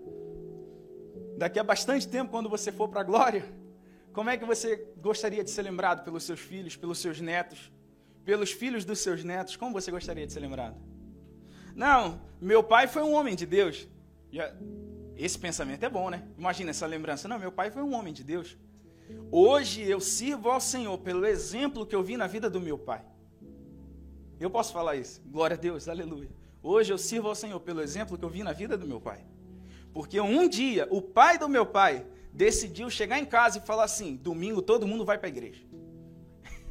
daqui 1.37 1.59
a 1.59 1.65
bastante 1.65 2.07
tempo, 2.09 2.31
quando 2.31 2.49
você 2.49 2.71
for 2.71 2.89
para 2.89 3.01
a 3.01 3.05
glória, 3.05 3.45
como 4.13 4.31
é 4.31 4.37
que 4.37 4.45
você 4.45 4.89
gostaria 4.99 5.43
de 5.43 5.51
ser 5.51 5.63
lembrado 5.63 6.05
pelos 6.05 6.25
seus 6.25 6.41
filhos, 6.41 6.77
pelos 6.77 6.99
seus 6.99 7.21
netos? 7.21 7.73
pelos 8.25 8.53
filhos 8.53 8.85
dos 8.85 9.01
seus 9.01 9.25
netos, 9.25 9.57
como 9.57 9.73
você 9.73 9.91
gostaria 9.91 10.27
de 10.27 10.33
ser 10.33 10.41
lembrado? 10.41 10.77
Não, 11.75 12.21
meu 12.41 12.63
pai 12.63 12.87
foi 12.87 13.03
um 13.03 13.13
homem 13.13 13.35
de 13.35 13.47
Deus. 13.47 13.89
Esse 15.17 15.39
pensamento 15.39 15.83
é 15.85 15.89
bom, 15.89 16.11
né? 16.11 16.23
Imagina 16.39 16.71
essa 16.71 16.87
lembrança. 16.87 17.29
Não, 17.29 17.39
meu 17.39 17.53
pai 17.53 17.71
foi 17.71 17.83
um 17.83 17.95
homem 17.95 18.13
de 18.13 18.23
Deus. 18.23 18.57
Hoje 19.31 19.83
eu 19.83 20.01
sirvo 20.01 20.51
ao 20.51 20.61
Senhor 20.61 20.97
pelo 20.99 21.27
exemplo 21.27 21.87
que 21.87 21.95
eu 21.95 22.03
vi 22.03 22.17
na 22.17 22.27
vida 22.27 22.49
do 22.49 22.61
meu 22.61 22.79
pai. 22.79 23.05
Eu 24.39 24.51
posso 24.51 24.73
falar 24.73 24.97
isso. 24.97 25.21
Glória 25.27 25.57
a 25.57 25.61
Deus, 25.61 25.89
aleluia. 25.89 26.31
Hoje 26.63 26.93
eu 26.93 26.99
sirvo 26.99 27.29
ao 27.29 27.35
Senhor 27.35 27.59
pelo 27.61 27.81
exemplo 27.81 28.17
que 28.17 28.25
eu 28.25 28.29
vi 28.29 28.43
na 28.43 28.53
vida 28.53 28.77
do 28.77 28.87
meu 28.87 29.01
pai. 29.01 29.25
Porque 29.93 30.21
um 30.21 30.49
dia 30.49 30.89
o 30.91 31.03
pai 31.03 31.39
do 31.39 31.49
meu 31.49 31.67
pai 31.67 32.07
decidiu 32.33 32.89
chegar 32.89 33.19
em 33.19 33.27
casa 33.27 33.59
e 33.59 33.61
falar 33.61 33.85
assim: 33.85 34.17
domingo 34.17 34.63
todo 34.63 34.87
mundo 34.87 35.05
vai 35.05 35.19
para 35.19 35.29
a 35.29 35.31
igreja. 35.31 35.63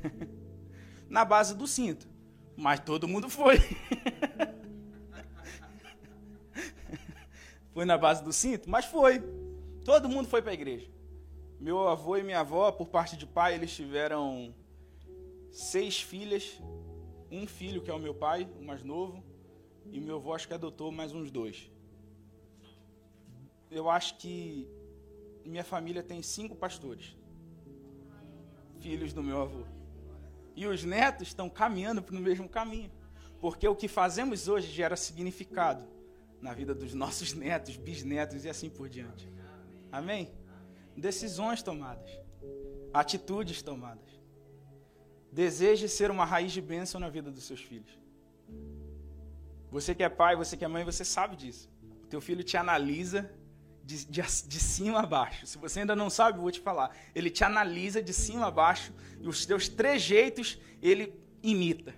na 1.08 1.24
base 1.24 1.56
do 1.56 1.68
cinto. 1.68 2.08
Mas 2.56 2.80
todo 2.80 3.08
mundo 3.08 3.30
foi. 3.30 3.60
foi 7.74 7.86
na 7.86 7.98
base 7.98 8.24
do 8.24 8.34
cinto? 8.34 8.70
Mas 8.70 8.86
foi. 8.86 9.22
Todo 9.84 10.10
mundo 10.10 10.28
foi 10.28 10.42
para 10.42 10.52
a 10.52 10.54
igreja. 10.54 10.90
Meu 11.60 11.88
avô 11.88 12.18
e 12.18 12.24
minha 12.24 12.40
avó, 12.40 12.72
por 12.72 12.88
parte 12.88 13.16
de 13.16 13.26
pai, 13.26 13.56
eles 13.56 13.72
tiveram 13.74 14.54
seis 15.52 16.02
filhas. 16.02 16.62
Um 17.30 17.48
filho, 17.48 17.82
que 17.82 17.90
é 17.90 17.94
o 17.94 18.00
meu 18.00 18.14
pai, 18.14 18.50
o 18.60 18.64
mais 18.64 18.84
novo. 18.84 19.24
E 19.92 20.00
meu 20.00 20.18
avô 20.18 20.34
acho 20.34 20.48
que 20.48 20.54
adotou 20.54 20.92
mais 20.92 21.14
uns 21.14 21.32
dois. 21.32 21.72
Eu 23.72 23.90
acho 23.90 24.18
que 24.18 24.70
minha 25.46 25.64
família 25.64 26.04
tem 26.04 26.22
cinco 26.22 26.56
pastores. 26.56 27.16
Filhos 28.80 29.14
do 29.14 29.24
meu 29.24 29.42
avô. 29.42 29.64
E 30.56 30.68
os 30.68 30.84
netos 30.84 31.30
estão 31.30 31.50
caminhando 31.50 32.04
no 32.12 32.20
mesmo 32.20 32.50
caminho. 32.50 32.92
Porque 33.40 33.66
o 33.68 33.76
que 33.76 33.88
fazemos 33.88 34.50
hoje 34.50 34.70
gera 34.70 34.98
significado 34.98 35.88
na 36.42 36.54
vida 36.54 36.76
dos 36.76 36.94
nossos 36.94 37.34
netos, 37.34 37.78
bisnetos 37.78 38.44
e 38.44 38.50
assim 38.50 38.70
por 38.70 38.90
diante. 38.90 39.32
Amém? 39.92 40.34
Decisões 40.96 41.64
tomadas, 41.64 42.12
atitudes 42.94 43.62
tomadas. 43.62 44.10
Deseje 45.32 45.88
ser 45.88 46.12
uma 46.12 46.26
raiz 46.26 46.52
de 46.52 46.62
bênção 46.62 47.00
na 47.00 47.10
vida 47.10 47.32
dos 47.32 47.46
seus 47.46 47.62
filhos. 47.62 47.98
Você 49.72 49.96
que 49.96 50.04
é 50.04 50.10
pai, 50.10 50.36
você 50.36 50.58
que 50.58 50.66
é 50.66 50.68
mãe, 50.68 50.84
você 50.84 51.06
sabe 51.06 51.38
disso. 51.38 51.70
O 52.04 52.08
teu 52.08 52.20
filho 52.20 52.44
te 52.44 52.58
analisa 52.58 53.32
de, 53.92 54.06
de, 54.06 54.22
de, 54.22 54.60
cima 54.60 55.00
a 55.00 55.06
baixo. 55.06 55.46
Se 55.46 55.58
você 55.58 55.82
ainda 55.82 55.96
não 55.96 56.10
sabe, 56.10 56.38
eu 56.38 56.42
vou 56.42 56.52
te 56.52 56.62
falar. 56.62 56.96
Ele 57.14 57.30
te 57.30 57.44
analisa 57.44 58.02
de 58.02 58.14
cima 58.14 58.48
a 58.48 58.52
baixo 58.52 58.94
e 59.20 59.28
os 59.28 59.46
teus 59.46 59.68
trejeitos 59.68 60.60
ele 60.82 61.14
imita. 61.44 61.94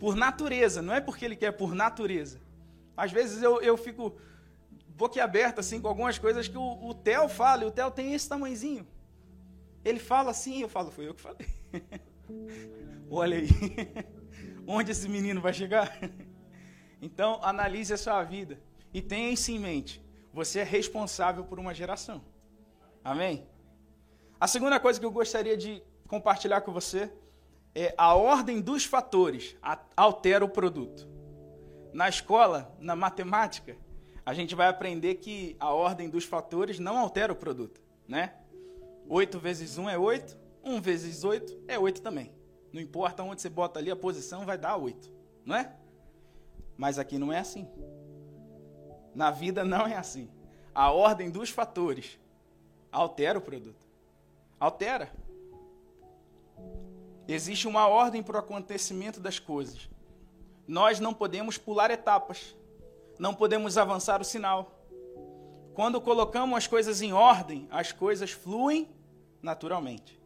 Por 0.00 0.16
natureza, 0.16 0.82
não 0.82 0.92
é 0.92 1.00
porque 1.00 1.24
ele 1.24 1.36
quer, 1.36 1.52
por 1.52 1.74
natureza. 1.74 2.40
Às 2.96 3.12
vezes 3.12 3.42
eu, 3.42 3.60
eu 3.62 3.76
fico 3.76 4.16
boquiaberto 4.88 5.60
assim 5.60 5.80
com 5.80 5.88
algumas 5.88 6.18
coisas 6.18 6.48
que 6.48 6.58
o, 6.58 6.88
o 6.88 6.94
Theo 6.94 7.28
fala, 7.28 7.62
e 7.62 7.66
o 7.66 7.70
Theo 7.70 7.90
tem 7.90 8.12
esse 8.12 8.28
tamanhozinho. 8.28 8.86
Ele 9.84 10.00
fala 10.00 10.32
assim, 10.32 10.62
eu 10.62 10.68
falo, 10.68 10.90
foi 10.90 11.06
eu 11.06 11.14
que 11.14 11.20
falei. 11.20 11.46
Olha 13.08 13.36
aí, 13.36 13.48
onde 14.66 14.90
esse 14.90 15.08
menino 15.08 15.40
vai 15.40 15.54
chegar? 15.54 15.98
Então, 16.98 17.38
analise 17.42 17.92
a 17.92 17.96
sua 17.96 18.24
vida 18.24 18.58
e 18.92 19.02
tenha 19.02 19.30
isso 19.30 19.50
em 19.52 19.58
mente 19.58 20.02
você 20.36 20.58
é 20.58 20.64
responsável 20.64 21.44
por 21.44 21.58
uma 21.58 21.72
geração. 21.72 22.22
Amém? 23.02 23.48
A 24.38 24.46
segunda 24.46 24.78
coisa 24.78 25.00
que 25.00 25.06
eu 25.06 25.10
gostaria 25.10 25.56
de 25.56 25.82
compartilhar 26.06 26.60
com 26.60 26.74
você 26.74 27.10
é 27.74 27.94
a 27.96 28.14
ordem 28.14 28.60
dos 28.60 28.84
fatores 28.84 29.56
altera 29.96 30.44
o 30.44 30.48
produto. 30.50 31.08
Na 31.90 32.06
escola, 32.06 32.76
na 32.78 32.94
matemática, 32.94 33.78
a 34.26 34.34
gente 34.34 34.54
vai 34.54 34.68
aprender 34.68 35.14
que 35.14 35.56
a 35.58 35.72
ordem 35.72 36.10
dos 36.10 36.26
fatores 36.26 36.78
não 36.78 36.98
altera 36.98 37.32
o 37.32 37.36
produto, 37.36 37.80
né? 38.06 38.34
8 39.08 39.38
vezes 39.38 39.78
1 39.78 39.88
é 39.88 39.96
8, 39.96 40.38
1 40.62 40.80
vezes 40.82 41.24
8 41.24 41.64
é 41.66 41.78
8 41.78 42.02
também. 42.02 42.30
Não 42.74 42.82
importa 42.82 43.22
onde 43.22 43.40
você 43.40 43.48
bota 43.48 43.80
ali 43.80 43.90
a 43.90 43.96
posição, 43.96 44.44
vai 44.44 44.58
dar 44.58 44.76
8, 44.76 45.10
não 45.46 45.56
é? 45.56 45.74
Mas 46.76 46.98
aqui 46.98 47.16
não 47.16 47.32
é 47.32 47.38
assim. 47.38 47.66
Na 49.16 49.30
vida 49.30 49.64
não 49.64 49.86
é 49.86 49.96
assim. 49.96 50.28
A 50.74 50.92
ordem 50.92 51.30
dos 51.30 51.48
fatores 51.48 52.18
altera 52.92 53.38
o 53.38 53.40
produto. 53.40 53.86
Altera. 54.60 55.10
Existe 57.26 57.66
uma 57.66 57.88
ordem 57.88 58.22
para 58.22 58.36
o 58.36 58.40
acontecimento 58.40 59.18
das 59.18 59.38
coisas. 59.38 59.88
Nós 60.68 61.00
não 61.00 61.14
podemos 61.14 61.56
pular 61.56 61.90
etapas. 61.90 62.54
Não 63.18 63.34
podemos 63.34 63.78
avançar 63.78 64.20
o 64.20 64.24
sinal. 64.24 64.78
Quando 65.72 65.98
colocamos 65.98 66.58
as 66.58 66.66
coisas 66.66 67.00
em 67.00 67.14
ordem, 67.14 67.66
as 67.70 67.92
coisas 67.92 68.32
fluem 68.32 68.86
naturalmente. 69.40 70.20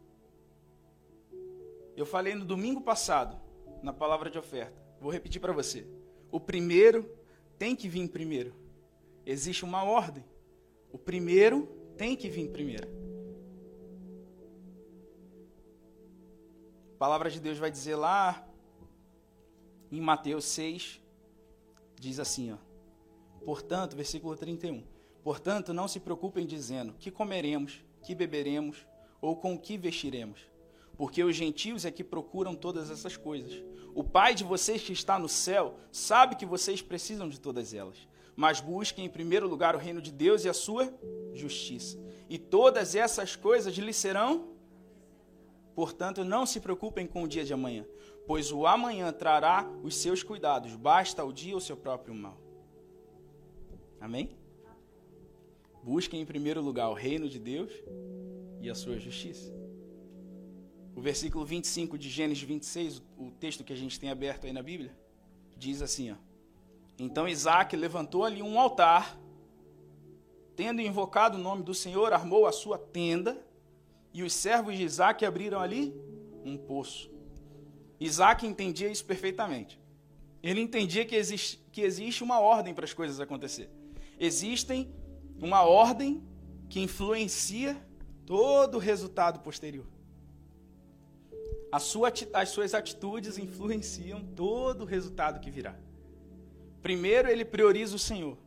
Eu 1.95 2.05
falei 2.05 2.35
no 2.35 2.43
domingo 2.43 2.81
passado, 2.81 3.39
na 3.81 3.93
palavra 3.93 4.29
de 4.29 4.37
oferta. 4.37 4.83
Vou 4.99 5.13
repetir 5.13 5.39
para 5.39 5.53
você. 5.53 5.87
O 6.29 6.41
primeiro 6.41 7.09
tem 7.57 7.73
que 7.73 7.87
vir 7.87 8.09
primeiro. 8.09 8.60
Existe 9.25 9.63
uma 9.63 9.83
ordem. 9.83 10.23
O 10.91 10.97
primeiro 10.97 11.67
tem 11.97 12.15
que 12.15 12.29
vir 12.29 12.49
primeiro. 12.49 12.87
A 16.95 16.97
palavra 16.97 17.29
de 17.29 17.39
Deus 17.39 17.57
vai 17.57 17.71
dizer 17.71 17.95
lá 17.95 18.47
em 19.91 19.99
Mateus 19.99 20.45
6, 20.45 21.01
diz 21.99 22.19
assim, 22.19 22.53
ó. 22.53 22.57
Portanto, 23.43 23.95
versículo 23.95 24.35
31. 24.35 24.83
Portanto, 25.23 25.73
não 25.73 25.87
se 25.87 25.99
preocupem 25.99 26.45
dizendo 26.45 26.93
que 26.93 27.11
comeremos, 27.11 27.83
que 28.03 28.15
beberemos 28.15 28.85
ou 29.19 29.35
com 29.35 29.57
que 29.57 29.77
vestiremos, 29.77 30.39
porque 30.97 31.23
os 31.23 31.35
gentios 31.35 31.85
é 31.85 31.91
que 31.91 32.03
procuram 32.03 32.55
todas 32.55 32.89
essas 32.89 33.17
coisas. 33.17 33.63
O 33.93 34.03
Pai 34.03 34.33
de 34.33 34.43
vocês 34.43 34.81
que 34.81 34.93
está 34.93 35.19
no 35.19 35.29
céu 35.29 35.77
sabe 35.91 36.35
que 36.35 36.45
vocês 36.45 36.81
precisam 36.81 37.27
de 37.29 37.39
todas 37.39 37.73
elas 37.73 38.10
mas 38.41 38.59
busquem 38.59 39.05
em 39.05 39.09
primeiro 39.09 39.47
lugar 39.47 39.75
o 39.75 39.77
reino 39.77 40.01
de 40.01 40.11
Deus 40.11 40.43
e 40.43 40.49
a 40.49 40.53
sua 40.53 40.91
justiça. 41.31 41.95
E 42.27 42.39
todas 42.39 42.95
essas 42.95 43.35
coisas 43.35 43.75
lhe 43.75 43.93
serão 43.93 44.49
Portanto, 45.75 46.25
não 46.25 46.45
se 46.45 46.59
preocupem 46.59 47.07
com 47.07 47.23
o 47.23 47.27
dia 47.27 47.45
de 47.45 47.53
amanhã, 47.53 47.85
pois 48.27 48.51
o 48.51 48.67
amanhã 48.67 49.11
trará 49.13 49.69
os 49.81 49.95
seus 49.95 50.21
cuidados, 50.21 50.75
basta 50.75 51.23
o 51.23 51.31
dia 51.31 51.55
o 51.55 51.61
seu 51.61 51.77
próprio 51.77 52.13
mal. 52.13 52.37
Amém? 53.99 54.35
Busquem 55.81 56.21
em 56.21 56.25
primeiro 56.25 56.61
lugar 56.61 56.89
o 56.89 56.93
reino 56.93 57.29
de 57.29 57.39
Deus 57.39 57.71
e 58.59 58.69
a 58.69 58.75
sua 58.75 58.99
justiça. 58.99 59.49
O 60.93 61.01
versículo 61.01 61.45
25 61.45 61.97
de 61.97 62.09
Gênesis 62.09 62.43
26, 62.43 63.01
o 63.17 63.31
texto 63.31 63.63
que 63.63 63.71
a 63.71 63.77
gente 63.77 63.99
tem 63.99 64.09
aberto 64.09 64.45
aí 64.45 64.51
na 64.51 64.61
Bíblia, 64.61 64.95
diz 65.55 65.81
assim: 65.81 66.11
ó, 66.11 66.15
Então 67.01 67.27
Isaac 67.27 67.75
levantou 67.75 68.23
ali 68.23 68.43
um 68.43 68.59
altar, 68.59 69.19
tendo 70.55 70.81
invocado 70.81 71.35
o 71.35 71.41
nome 71.41 71.63
do 71.63 71.73
Senhor, 71.73 72.13
armou 72.13 72.45
a 72.45 72.51
sua 72.51 72.77
tenda, 72.77 73.43
e 74.13 74.21
os 74.21 74.31
servos 74.31 74.77
de 74.77 74.83
Isaac 74.83 75.25
abriram 75.25 75.59
ali 75.59 75.95
um 76.45 76.55
poço. 76.55 77.09
Isaac 77.99 78.45
entendia 78.45 78.87
isso 78.87 79.03
perfeitamente. 79.03 79.81
Ele 80.43 80.61
entendia 80.61 81.03
que 81.03 81.15
existe, 81.15 81.57
que 81.71 81.81
existe 81.81 82.23
uma 82.23 82.39
ordem 82.39 82.71
para 82.71 82.85
as 82.85 82.93
coisas 82.93 83.19
acontecer. 83.19 83.67
Existem 84.19 84.93
uma 85.41 85.63
ordem 85.63 86.23
que 86.69 86.79
influencia 86.79 87.75
todo 88.27 88.75
o 88.75 88.79
resultado 88.79 89.39
posterior. 89.39 89.87
Sua, 91.79 92.13
as 92.33 92.49
suas 92.49 92.75
atitudes 92.75 93.39
influenciam 93.39 94.23
todo 94.35 94.81
o 94.81 94.85
resultado 94.85 95.39
que 95.39 95.49
virá. 95.49 95.75
Primeiro, 96.81 97.29
ele 97.29 97.45
prioriza 97.45 97.95
o 97.95 97.99
Senhor. 97.99 98.37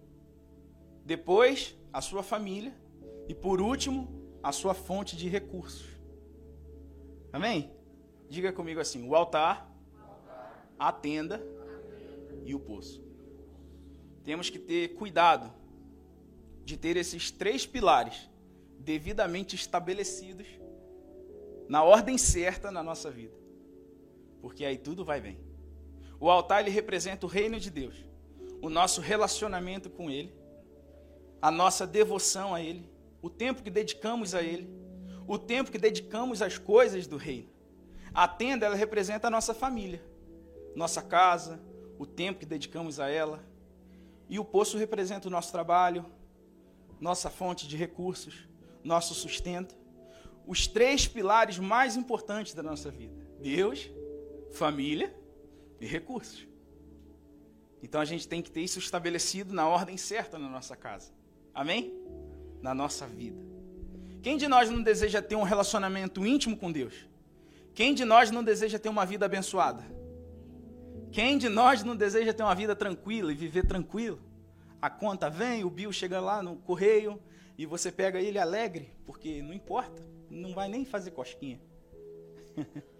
Depois, 1.04 1.76
a 1.92 2.00
sua 2.00 2.22
família. 2.22 2.74
E 3.28 3.34
por 3.34 3.60
último, 3.60 4.08
a 4.42 4.52
sua 4.52 4.74
fonte 4.74 5.16
de 5.16 5.28
recursos. 5.28 5.86
Amém? 7.32 7.72
Diga 8.28 8.52
comigo 8.52 8.80
assim: 8.80 9.08
o 9.08 9.14
altar, 9.14 9.72
a 10.78 10.92
tenda 10.92 11.42
e 12.44 12.54
o 12.54 12.60
poço. 12.60 13.02
Temos 14.22 14.50
que 14.50 14.58
ter 14.58 14.94
cuidado 14.94 15.52
de 16.64 16.76
ter 16.76 16.96
esses 16.96 17.30
três 17.30 17.66
pilares 17.66 18.28
devidamente 18.78 19.54
estabelecidos 19.54 20.46
na 21.68 21.82
ordem 21.82 22.18
certa 22.18 22.70
na 22.70 22.82
nossa 22.82 23.10
vida. 23.10 23.34
Porque 24.40 24.64
aí 24.64 24.76
tudo 24.76 25.04
vai 25.04 25.20
bem. 25.20 25.38
O 26.20 26.30
altar 26.30 26.60
ele 26.60 26.70
representa 26.70 27.26
o 27.26 27.28
reino 27.28 27.58
de 27.58 27.70
Deus, 27.70 27.94
o 28.64 28.70
nosso 28.70 29.00
relacionamento 29.00 29.90
com 29.90 30.10
ele, 30.10 30.34
a 31.42 31.50
nossa 31.50 31.86
devoção 31.86 32.54
a 32.54 32.62
ele, 32.62 32.90
o 33.20 33.28
tempo 33.28 33.62
que 33.62 33.68
dedicamos 33.68 34.34
a 34.34 34.42
ele, 34.42 34.68
o 35.28 35.38
tempo 35.38 35.70
que 35.70 35.76
dedicamos 35.76 36.40
às 36.40 36.56
coisas 36.56 37.06
do 37.06 37.18
reino. 37.18 37.50
A 38.14 38.26
tenda 38.26 38.64
ela 38.64 38.74
representa 38.74 39.26
a 39.26 39.30
nossa 39.30 39.52
família, 39.52 40.02
nossa 40.74 41.02
casa, 41.02 41.60
o 41.98 42.06
tempo 42.06 42.40
que 42.40 42.46
dedicamos 42.46 42.98
a 42.98 43.10
ela. 43.10 43.44
E 44.30 44.38
o 44.38 44.44
poço 44.44 44.78
representa 44.78 45.28
o 45.28 45.30
nosso 45.30 45.52
trabalho, 45.52 46.06
nossa 46.98 47.28
fonte 47.28 47.68
de 47.68 47.76
recursos, 47.76 48.48
nosso 48.82 49.14
sustento 49.14 49.76
os 50.46 50.66
três 50.66 51.08
pilares 51.08 51.58
mais 51.58 51.96
importantes 51.96 52.54
da 52.54 52.62
nossa 52.62 52.90
vida: 52.90 53.14
Deus, 53.40 53.90
família 54.52 55.14
e 55.80 55.86
recursos. 55.86 56.46
Então 57.84 58.00
a 58.00 58.04
gente 58.06 58.26
tem 58.26 58.40
que 58.40 58.50
ter 58.50 58.62
isso 58.62 58.78
estabelecido 58.78 59.52
na 59.52 59.68
ordem 59.68 59.98
certa 59.98 60.38
na 60.38 60.48
nossa 60.48 60.74
casa. 60.74 61.12
Amém? 61.54 61.92
Na 62.62 62.74
nossa 62.74 63.06
vida. 63.06 63.38
Quem 64.22 64.38
de 64.38 64.48
nós 64.48 64.70
não 64.70 64.82
deseja 64.82 65.20
ter 65.20 65.36
um 65.36 65.42
relacionamento 65.42 66.24
íntimo 66.24 66.56
com 66.56 66.72
Deus? 66.72 67.06
Quem 67.74 67.92
de 67.92 68.06
nós 68.06 68.30
não 68.30 68.42
deseja 68.42 68.78
ter 68.78 68.88
uma 68.88 69.04
vida 69.04 69.26
abençoada? 69.26 69.84
Quem 71.12 71.36
de 71.36 71.50
nós 71.50 71.84
não 71.84 71.94
deseja 71.94 72.32
ter 72.32 72.42
uma 72.42 72.54
vida 72.54 72.74
tranquila 72.74 73.30
e 73.30 73.34
viver 73.34 73.66
tranquilo? 73.66 74.18
A 74.80 74.88
conta 74.88 75.28
vem, 75.28 75.62
o 75.62 75.68
Bill 75.68 75.92
chega 75.92 76.18
lá 76.20 76.42
no 76.42 76.56
correio 76.56 77.20
e 77.58 77.66
você 77.66 77.92
pega 77.92 78.18
ele 78.18 78.38
alegre, 78.38 78.90
porque 79.04 79.42
não 79.42 79.52
importa 79.52 80.02
não 80.30 80.54
vai 80.54 80.68
nem 80.68 80.86
fazer 80.86 81.10
cosquinha. 81.10 81.60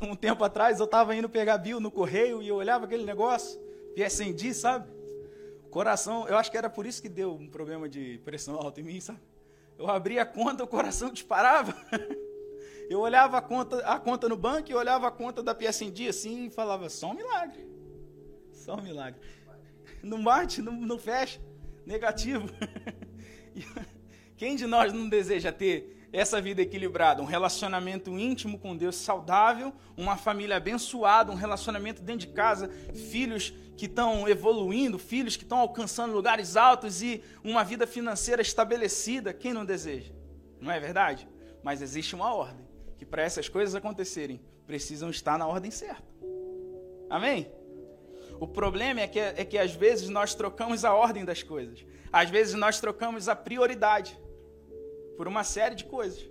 um 0.00 0.14
tempo 0.14 0.44
atrás 0.44 0.78
eu 0.78 0.84
estava 0.84 1.14
indo 1.14 1.28
pegar 1.28 1.58
Bill 1.58 1.80
no 1.80 1.90
correio 1.90 2.42
e 2.42 2.48
eu 2.48 2.56
olhava 2.56 2.84
aquele 2.84 3.04
negócio, 3.04 3.60
PSND, 3.94 4.52
sabe? 4.52 4.90
Coração, 5.70 6.26
eu 6.28 6.36
acho 6.36 6.50
que 6.50 6.56
era 6.56 6.70
por 6.70 6.86
isso 6.86 7.00
que 7.00 7.08
deu 7.08 7.34
um 7.34 7.48
problema 7.48 7.88
de 7.88 8.18
pressão 8.24 8.56
alta 8.56 8.80
em 8.80 8.84
mim, 8.84 9.00
sabe? 9.00 9.20
Eu 9.78 9.88
abria 9.88 10.22
a 10.22 10.26
conta, 10.26 10.64
o 10.64 10.66
coração 10.66 11.10
disparava. 11.12 11.74
eu 12.88 13.00
olhava 13.00 13.38
a 13.38 13.42
conta, 13.42 13.78
a 13.80 13.98
conta 13.98 14.28
no 14.28 14.36
banco 14.36 14.70
e 14.70 14.74
olhava 14.74 15.06
a 15.08 15.10
conta 15.10 15.42
da 15.42 15.54
PSND 15.54 16.08
assim 16.08 16.46
e 16.46 16.50
falava, 16.50 16.88
só 16.88 17.10
um 17.10 17.14
milagre. 17.14 17.66
Só 18.52 18.74
um 18.76 18.82
milagre. 18.82 19.20
Não 20.02 20.22
bate, 20.22 20.62
não, 20.62 20.72
não 20.72 20.98
fecha. 20.98 21.40
Negativo. 21.84 22.48
Quem 24.36 24.56
de 24.56 24.66
nós 24.66 24.92
não 24.92 25.08
deseja 25.08 25.52
ter 25.52 25.95
essa 26.16 26.40
vida 26.40 26.62
equilibrada, 26.62 27.20
um 27.20 27.26
relacionamento 27.26 28.18
íntimo 28.18 28.58
com 28.58 28.74
Deus 28.74 28.96
saudável, 28.96 29.70
uma 29.94 30.16
família 30.16 30.56
abençoada, 30.56 31.30
um 31.30 31.34
relacionamento 31.34 32.00
dentro 32.00 32.26
de 32.26 32.32
casa, 32.32 32.70
filhos 33.10 33.52
que 33.76 33.84
estão 33.84 34.26
evoluindo, 34.26 34.98
filhos 34.98 35.36
que 35.36 35.42
estão 35.42 35.58
alcançando 35.58 36.14
lugares 36.14 36.56
altos 36.56 37.02
e 37.02 37.22
uma 37.44 37.62
vida 37.62 37.86
financeira 37.86 38.40
estabelecida? 38.40 39.34
Quem 39.34 39.52
não 39.52 39.62
deseja? 39.62 40.10
Não 40.58 40.72
é 40.72 40.80
verdade? 40.80 41.28
Mas 41.62 41.82
existe 41.82 42.14
uma 42.14 42.34
ordem, 42.34 42.66
que 42.96 43.04
para 43.04 43.20
essas 43.20 43.46
coisas 43.46 43.74
acontecerem, 43.74 44.40
precisam 44.66 45.10
estar 45.10 45.36
na 45.36 45.46
ordem 45.46 45.70
certa. 45.70 46.10
Amém? 47.10 47.52
O 48.40 48.48
problema 48.48 49.02
é 49.02 49.06
que, 49.06 49.20
é 49.20 49.44
que 49.44 49.58
às 49.58 49.72
vezes 49.72 50.08
nós 50.08 50.34
trocamos 50.34 50.82
a 50.82 50.94
ordem 50.94 51.26
das 51.26 51.42
coisas. 51.42 51.84
Às 52.10 52.30
vezes 52.30 52.54
nós 52.54 52.80
trocamos 52.80 53.28
a 53.28 53.36
prioridade 53.36 54.18
por 55.16 55.26
uma 55.26 55.42
série 55.42 55.74
de 55.74 55.84
coisas. 55.84 56.28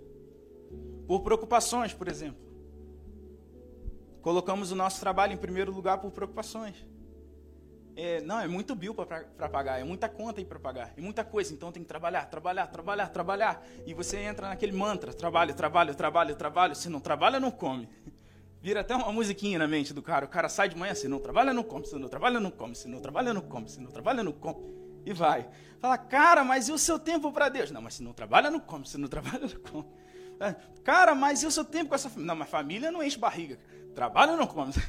Por 1.08 1.22
preocupações, 1.22 1.94
por 1.94 2.08
exemplo. 2.08 2.44
Colocamos 4.22 4.72
o 4.72 4.76
nosso 4.76 5.00
trabalho 5.00 5.34
em 5.34 5.38
primeiro 5.38 5.72
lugar 5.72 6.00
por 6.00 6.12
preocupações. 6.12 6.76
É, 7.96 8.20
não, 8.22 8.40
é 8.40 8.48
muito 8.48 8.76
bill 8.76 8.94
para 8.94 9.50
pagar, 9.50 9.80
é 9.80 9.84
muita 9.84 10.10
conta 10.10 10.42
aí 10.42 10.46
para 10.46 10.60
pagar, 10.60 10.94
é 10.98 11.02
muita 11.02 11.24
coisa, 11.24 11.54
então 11.54 11.72
tem 11.72 11.82
que 11.82 11.88
trabalhar, 11.88 12.26
trabalhar, 12.26 12.68
trabalhar, 12.68 13.08
trabalhar. 13.08 13.66
E 13.86 13.94
você 13.94 14.18
entra 14.18 14.50
naquele 14.50 14.74
mantra: 14.74 15.14
trabalho, 15.14 15.54
trabalho, 15.54 15.96
trabalho, 15.96 16.36
trabalho. 16.36 16.76
Se 16.76 16.90
não 16.90 17.00
trabalha, 17.00 17.40
não 17.40 17.52
come. 17.52 17.88
Vira 18.62 18.82
até 18.82 18.96
uma 18.96 19.14
musiquinha 19.14 19.60
na 19.60 19.68
mente 19.68 19.94
do 19.94 20.02
cara. 20.02 20.26
O 20.26 20.30
cara 20.30 20.50
sai 20.50 20.68
de 20.68 20.76
manhã, 20.76 20.94
se 20.94 21.08
não 21.08 21.20
trabalha, 21.20 21.54
não 21.54 21.64
come, 21.64 21.86
se 21.86 21.96
não 21.96 22.10
trabalha, 22.10 22.40
não 22.40 22.52
come, 22.52 22.76
se 22.76 22.88
não 22.88 23.00
trabalha, 23.00 23.34
não 23.34 23.42
come, 23.42 23.70
se 23.70 23.80
não 23.80 23.92
trabalha, 23.92 24.24
não 24.24 24.34
come 24.34 24.85
e 25.06 25.14
vai. 25.14 25.48
Fala, 25.80 25.98
cara, 25.98 26.44
mas 26.44 26.68
e 26.68 26.72
o 26.72 26.78
seu 26.78 26.98
tempo 26.98 27.32
para 27.32 27.50
Deus? 27.50 27.70
Não, 27.72 27.82
mas 27.82 27.96
se 27.96 28.04
não 28.04 28.14
trabalha, 28.14 28.50
não 28.50 28.60
come. 28.60 28.88
Se 28.88 28.98
não 28.98 29.08
trabalha, 29.10 29.42
não 29.42 29.72
come. 29.72 29.86
É, 30.40 30.56
cara, 30.84 31.14
mas 31.16 31.44
e 31.44 31.46
o 31.46 31.52
seu 31.52 31.64
tempo 31.64 31.90
com 31.90 31.96
essa 31.96 32.10
família? 32.10 32.28
Não, 32.28 32.36
mas 32.36 32.50
família 32.50 32.92
não 32.92 33.04
enche 33.04 33.18
barriga. 33.18 33.60
Trabalha, 33.94 34.36
não 34.36 34.48
come. 34.48 34.74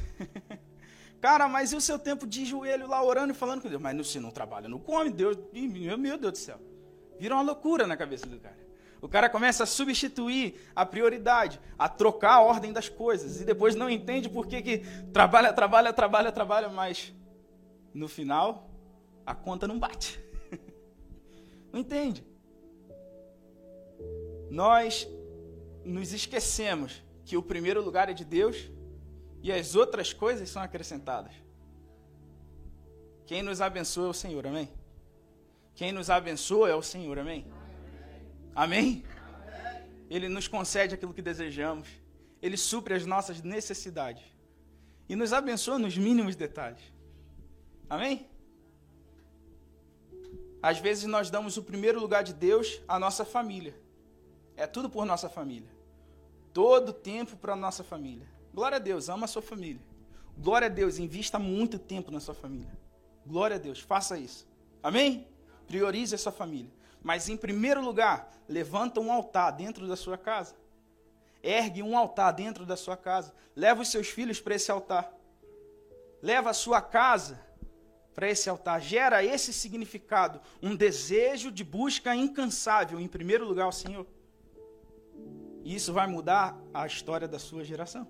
Cara, 1.21 1.49
mas 1.49 1.73
e 1.73 1.77
o 1.77 1.81
seu 1.81 1.99
tempo 1.99 2.27
de 2.27 2.45
joelho 2.45 2.87
lá 2.87 3.03
orando 3.03 3.33
e 3.33 3.37
falando 3.37 3.63
com 3.63 3.69
Deus? 3.69 3.81
Mas 3.81 4.07
se 4.09 4.21
não 4.21 4.31
trabalha, 4.31 4.69
não 4.69 4.79
come. 4.79 5.11
Deus, 5.11 5.37
meu 5.53 6.19
Deus 6.19 6.33
do 6.33 6.39
céu. 6.39 6.61
Vira 7.19 7.35
uma 7.35 7.43
loucura 7.43 7.87
na 7.87 7.97
cabeça 7.97 8.27
do 8.27 8.39
cara. 8.39 8.59
O 9.01 9.09
cara 9.09 9.29
começa 9.29 9.63
a 9.63 9.67
substituir 9.67 10.57
a 10.75 10.85
prioridade, 10.85 11.61
a 11.79 11.89
trocar 11.89 12.35
a 12.35 12.41
ordem 12.41 12.73
das 12.73 12.89
coisas. 12.89 13.41
E 13.41 13.45
depois 13.45 13.75
não 13.75 13.89
entende 13.89 14.29
por 14.29 14.47
que, 14.47 14.61
que 14.63 14.79
trabalha, 15.13 15.53
trabalha, 15.53 15.93
trabalha, 15.93 16.33
trabalha, 16.33 16.69
mas 16.69 17.15
no 17.95 18.09
final 18.09 18.71
a 19.27 19.35
conta 19.35 19.67
não 19.67 19.79
bate. 19.79 20.21
não 21.73 21.81
entende? 21.81 22.25
Nós 24.49 25.09
nos 25.85 26.13
esquecemos 26.13 27.03
que 27.25 27.37
o 27.37 27.43
primeiro 27.43 27.83
lugar 27.83 28.09
é 28.09 28.13
de 28.13 28.25
Deus 28.25 28.71
e 29.43 29.53
as 29.53 29.75
outras 29.75 30.13
coisas 30.13 30.49
são 30.49 30.63
acrescentadas. 30.63 31.33
Quem 33.27 33.43
nos 33.43 33.61
abençoa 33.61 34.07
é 34.07 34.11
o 34.11 34.15
Senhor, 34.15 34.47
amém? 34.47 34.69
Quem 35.75 35.91
nos 35.91 36.09
abençoa 36.09 36.71
é 36.71 36.75
o 36.75 36.83
Senhor, 36.83 37.19
amém? 37.19 37.45
Amém? 38.55 39.05
Ele 40.09 40.29
nos 40.29 40.47
concede 40.47 40.95
aquilo 40.95 41.13
que 41.13 41.21
desejamos, 41.21 41.89
ele 42.41 42.57
supre 42.57 42.95
as 42.95 43.05
nossas 43.05 43.43
necessidades 43.43 44.25
e 45.09 45.17
nos 45.17 45.33
abençoa 45.33 45.79
nos 45.79 45.99
mínimos 45.99 46.37
detalhes. 46.37 46.81
Amém? 47.91 48.29
Às 50.67 50.81
vezes 50.81 51.05
nós 51.05 51.31
damos 51.31 51.57
o 51.57 51.63
primeiro 51.63 52.01
lugar 52.01 52.25
de 52.25 52.33
Deus 52.33 52.83
à 52.89 52.99
nossa 52.99 53.25
família. 53.25 53.73
É 54.57 54.67
tudo 54.67 54.91
por 54.91 55.07
nossa 55.07 55.29
família. 55.29 55.71
Todo 56.53 56.93
tempo 56.93 57.37
para 57.37 57.55
nossa 57.55 57.85
família. 57.85 58.27
Glória 58.53 58.75
a 58.75 58.81
Deus, 58.81 59.09
ama 59.09 59.27
a 59.27 59.29
sua 59.29 59.43
família. 59.43 59.81
Glória 60.37 60.67
a 60.67 60.69
Deus, 60.69 60.99
invista 60.99 61.39
muito 61.39 61.79
tempo 61.79 62.11
na 62.11 62.19
sua 62.19 62.35
família. 62.35 62.77
Glória 63.25 63.55
a 63.55 63.59
Deus, 63.61 63.79
faça 63.79 64.19
isso. 64.19 64.45
Amém? 64.83 65.29
Priorize 65.69 66.17
a 66.17 66.19
sua 66.19 66.33
família. 66.33 66.73
Mas 67.01 67.29
em 67.29 67.37
primeiro 67.37 67.81
lugar, 67.81 68.29
levanta 68.49 68.99
um 68.99 69.13
altar 69.13 69.53
dentro 69.53 69.87
da 69.87 69.95
sua 69.95 70.19
casa. 70.19 70.57
Ergue 71.45 71.81
um 71.81 71.97
altar 71.97 72.33
dentro 72.33 72.67
da 72.67 72.77
sua 72.77 72.97
casa. 72.97 73.33
Leva 73.55 73.83
os 73.83 73.89
seus 73.89 74.09
filhos 74.09 74.41
para 74.41 74.57
esse 74.57 74.73
altar. 74.73 75.15
Leva 76.21 76.51
a 76.51 76.55
sua 76.55 76.83
casa 76.83 77.46
para 78.17 78.31
esse 78.31 78.49
altar. 78.49 78.81
Gera 78.81 79.23
esse 79.23 79.53
significado, 79.53 80.41
um 80.63 80.75
desejo 80.75 81.53
de 81.53 81.63
busca 81.63 82.17
incansável, 82.17 82.99
em 82.99 83.07
primeiro 83.07 83.45
lugar, 83.45 83.65
ao 83.65 83.73
Senhor. 83.73 84.07
E 85.63 85.75
isso 85.75 85.93
vai 85.93 86.07
mudar 86.07 86.59
a 86.73 86.87
história 86.87 87.29
da 87.29 87.39
sua 87.39 87.63
geração. 87.63 88.09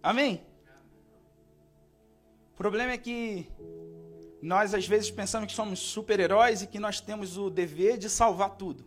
Amém? 0.00 0.46
O 2.54 2.56
problema 2.56 2.92
é 2.92 2.98
que 2.98 3.50
nós 4.40 4.72
às 4.72 4.86
vezes 4.86 5.10
pensamos 5.10 5.48
que 5.48 5.54
somos 5.54 5.80
super-heróis 5.80 6.62
e 6.62 6.66
que 6.66 6.78
nós 6.78 7.00
temos 7.00 7.36
o 7.36 7.50
dever 7.50 7.98
de 7.98 8.08
salvar 8.08 8.50
tudo. 8.50 8.86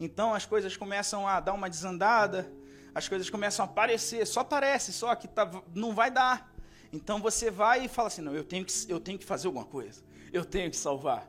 Então 0.00 0.32
as 0.32 0.46
coisas 0.46 0.74
começam 0.76 1.28
a 1.28 1.38
dar 1.38 1.52
uma 1.52 1.68
desandada, 1.68 2.50
as 2.94 3.08
coisas 3.08 3.28
começam 3.28 3.66
a 3.66 3.68
aparecer, 3.68 4.26
só 4.26 4.42
parece, 4.42 4.92
só 4.92 5.14
que 5.14 5.28
tá, 5.28 5.50
não 5.74 5.94
vai 5.94 6.10
dar. 6.10 6.53
Então 6.94 7.18
você 7.18 7.50
vai 7.50 7.84
e 7.84 7.88
fala 7.88 8.06
assim: 8.06 8.22
não, 8.22 8.34
eu 8.34 8.44
tenho, 8.44 8.64
que, 8.64 8.72
eu 8.88 9.00
tenho 9.00 9.18
que 9.18 9.24
fazer 9.24 9.48
alguma 9.48 9.64
coisa, 9.64 10.00
eu 10.32 10.44
tenho 10.44 10.70
que 10.70 10.76
salvar. 10.76 11.28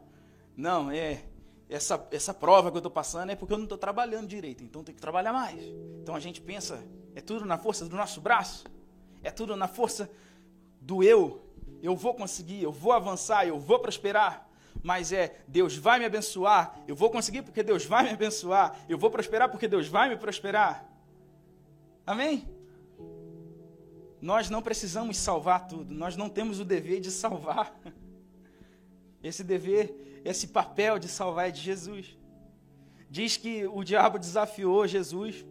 Não, 0.56 0.92
é. 0.92 1.24
Essa, 1.68 2.08
essa 2.12 2.32
prova 2.32 2.70
que 2.70 2.78
eu 2.78 2.80
estou 2.80 2.92
passando 2.92 3.32
é 3.32 3.36
porque 3.36 3.52
eu 3.52 3.58
não 3.58 3.66
estou 3.66 3.80
trabalhando 3.80 4.28
direito, 4.28 4.64
então 4.64 4.84
tenho 4.84 4.96
que 4.96 5.02
trabalhar 5.02 5.34
mais. 5.34 5.60
Então 6.00 6.14
a 6.14 6.20
gente 6.20 6.40
pensa: 6.40 6.86
é 7.16 7.22
tudo 7.22 7.44
na 7.44 7.58
força 7.58 7.90
do 7.90 7.96
nosso 7.96 8.22
braço, 8.22 8.66
é 9.24 9.32
tudo 9.32 9.56
na 9.56 9.68
força 9.68 10.08
do 10.80 11.02
eu, 11.02 11.44
eu 11.82 11.96
vou 11.96 12.14
conseguir, 12.14 12.62
eu 12.62 12.72
vou 12.72 12.92
avançar, 12.92 13.48
eu 13.48 13.60
vou 13.60 13.80
prosperar. 13.80 14.48
Mas 14.84 15.12
é, 15.12 15.36
Deus 15.48 15.76
vai 15.76 15.98
me 15.98 16.06
abençoar, 16.06 16.80
eu 16.88 16.96
vou 16.96 17.10
conseguir 17.10 17.42
porque 17.42 17.64
Deus 17.64 17.84
vai 17.84 18.04
me 18.04 18.12
abençoar, 18.12 18.78
eu 18.88 19.00
vou 19.00 19.10
prosperar 19.10 19.50
porque 19.50 19.68
Deus 19.68 19.88
vai 19.88 20.08
me 20.08 20.18
prosperar. 20.18 20.88
Amém? 22.06 22.48
Nós 24.22 24.50
não 24.50 24.62
precisamos 24.62 25.18
salvar 25.18 25.68
tudo, 25.68 25.94
nós 25.94 26.16
não 26.16 26.30
temos 26.30 26.60
o 26.60 26.66
dever 26.66 27.00
de 27.00 27.12
salvar. 27.12 27.78
Esse 29.22 29.44
dever, 29.44 30.22
esse 30.24 30.48
papel 30.48 31.00
de 31.00 31.08
salvar 31.08 31.50
é 31.50 31.52
de 31.52 31.60
Jesus. 31.60 32.18
Diz 33.10 33.38
que 33.38 33.66
o 33.66 33.84
diabo 33.84 34.20
desafiou 34.20 34.86
Jesus 34.88 35.46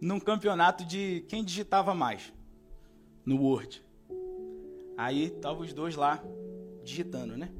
num 0.00 0.20
campeonato 0.20 0.84
de 0.84 1.24
quem 1.28 1.44
digitava 1.44 1.94
mais 1.94 2.32
no 3.24 3.40
Word. 3.42 3.82
Aí 4.96 5.24
estavam 5.24 5.62
os 5.62 5.72
dois 5.72 5.96
lá 5.96 6.22
digitando, 6.84 7.36
né? 7.36 7.50